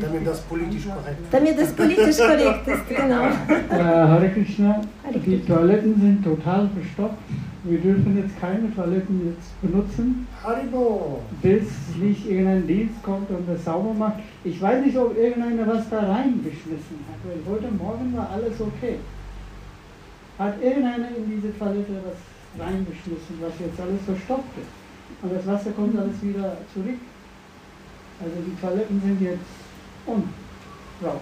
[0.00, 3.26] Damit das politisch korrekt Damit das politisch korrekt ist, genau.
[3.70, 4.80] Äh, Hare Krishna,
[5.24, 7.18] die Toiletten sind total verstopft.
[7.68, 11.20] Wir dürfen jetzt keine Toiletten jetzt benutzen, Haribo!
[11.42, 11.64] bis
[12.00, 14.20] nicht irgendein Dienst kommt und das sauber macht.
[14.44, 19.00] Ich weiß nicht, ob irgendeiner was da reingeschmissen hat, weil heute Morgen war alles okay.
[20.38, 25.24] Hat irgendeiner in diese Toilette was reingeschmissen, was jetzt alles verstopft ist.
[25.24, 27.00] Und das Wasser kommt alles wieder zurück.
[28.20, 29.50] Also die Toiletten sind jetzt
[30.06, 31.20] unbrauchbar.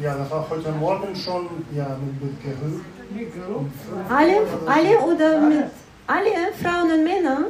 [0.00, 2.99] Ja, das war heute Morgen schon ja, mit, Gerücht.
[4.08, 5.64] Alle, alle oder mit
[6.06, 7.46] alle Frauen und Männer,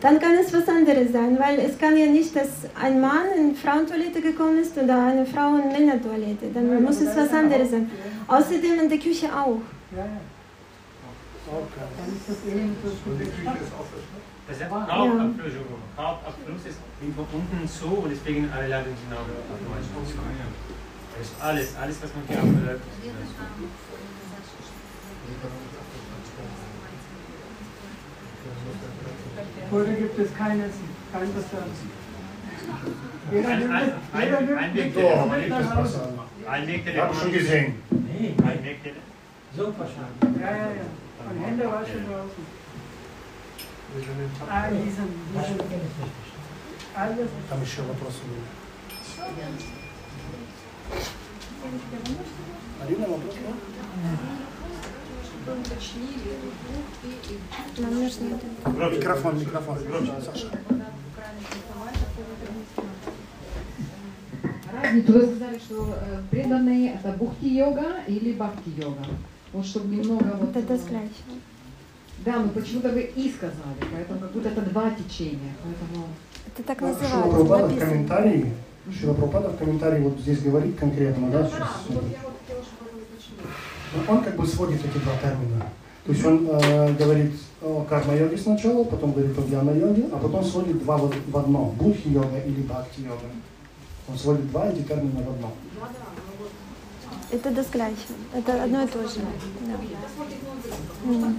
[0.00, 2.48] dann kann es was anderes sein, weil es kann ja nicht, dass
[2.80, 6.50] ein Mann in Frauentoilette gekommen ist oder eine Frau in Männertoilette.
[6.52, 7.90] Dann Ja, muss es was anderes sein.
[8.26, 9.60] Außerdem in der Küche auch.
[9.60, 11.66] Ist auch
[14.48, 14.68] Das ist Ja.
[14.70, 15.82] Hauptabfluss, Entschuldigung.
[15.96, 16.78] Hauptabfluss ist
[17.14, 19.90] von unten so und deswegen alle Ladungen sind auch automatisch.
[21.16, 22.82] Das ist alles, alles, was man hier abläuft.
[29.71, 30.71] Oder gibt es keines,
[31.11, 31.71] kein Restaurant?
[33.31, 35.51] Jeder Ein, nimmt ein, es- jeder ein, nimmt ein es Weg Doch, mit man nimmt
[35.51, 35.99] das nach Hause.
[35.99, 36.51] Wasser.
[36.51, 37.73] Ein Weg Ich habe schon gesehen.
[37.89, 38.79] Nee, ein Weg
[39.55, 40.33] Super schade.
[40.39, 40.85] Ja, ja, ja.
[41.29, 42.55] Und Hände waschen draußen.
[44.49, 45.59] А, diesen, diesen,
[46.95, 47.29] alles.
[47.49, 48.43] Там еще вопросы были.
[52.81, 53.35] Арина, вопрос?
[57.78, 58.96] Нам нужно это.
[58.96, 59.78] Микрофон, микрофон.
[60.24, 60.46] Саша.
[64.72, 69.04] Разницу вы сказали, что э, преданные это бхакти-йога или бхакти-йога.
[69.52, 70.56] Вот чтобы немного вот...
[70.56, 71.34] Это э, склячно.
[72.24, 76.08] Да, но почему-то вы и сказали, поэтому как будто это два течения, поэтому...
[76.46, 78.52] Это так называется, Прабхупада в комментарии,
[78.92, 81.68] Шила Прабхупада в комментарии вот здесь говорит конкретно, да, сейчас.
[81.88, 83.40] Вот я вот хотела, чтобы вы уточнили.
[83.42, 83.48] Ну,
[84.08, 85.66] Он как бы сводит эти два термина.
[86.04, 90.82] То есть он э, говорит о карма-йоге сначала, потом говорит о гьяна-йоге, а потом сводит
[90.82, 91.74] два в, в одно.
[91.76, 93.26] Будхи-йога или бхакти-йога.
[94.08, 95.52] Он сводит два эти термина в одно.
[95.78, 96.50] Да, да, ну вот.
[97.30, 98.14] Это досклячно.
[98.34, 99.20] Это одно и то же.
[101.04, 101.34] Да.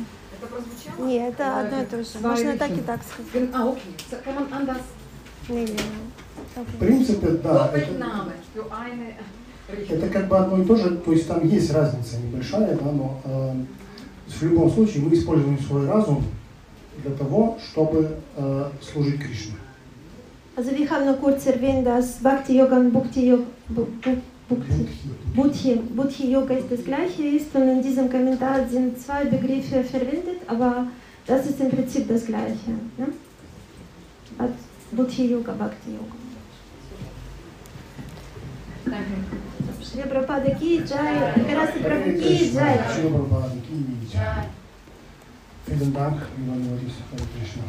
[1.00, 2.10] Нет, это одно и то же.
[2.22, 3.50] Можно так и так сказать.
[3.50, 3.78] Okay.
[4.10, 4.82] So kann man anders...
[5.48, 6.78] В Окей.
[6.80, 7.92] принципе, да, это,
[9.90, 13.22] Это как бы одно и то же, то есть там есть разница небольшая, да, но
[13.24, 13.54] э,
[14.28, 16.24] в любом случае мы используем свой разум
[17.04, 19.54] для того, чтобы э, служить Кришне.
[20.56, 23.46] Also wir haben nur kurz erwähnt, dass Bhakti Yoga und Bhakti Yoga,
[25.34, 30.42] Buddhi, Buddhi Yoga ist das gleiche ist und in diesem Kommentar sind zwei Begriffe verwendet,
[30.48, 30.88] aber
[31.26, 32.72] das ist im Prinzip das gleiche.
[32.98, 33.08] Ne?
[34.38, 34.52] От
[34.92, 35.92] Buddhi Yoga, Bhakti
[38.85, 38.97] Yoga.
[38.97, 39.17] Danke.
[39.85, 42.81] Шри Прабхупада Ки Джай, Харасы Прабhu Ки Джай.
[42.95, 43.75] Шила Прабхупада Ки
[44.13, 44.47] Джай.
[45.67, 47.65] Vielen Dank, lieber Noris, Hare Krishna.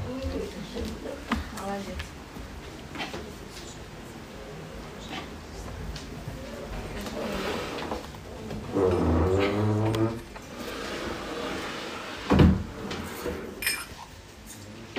[1.59, 1.97] Молодец.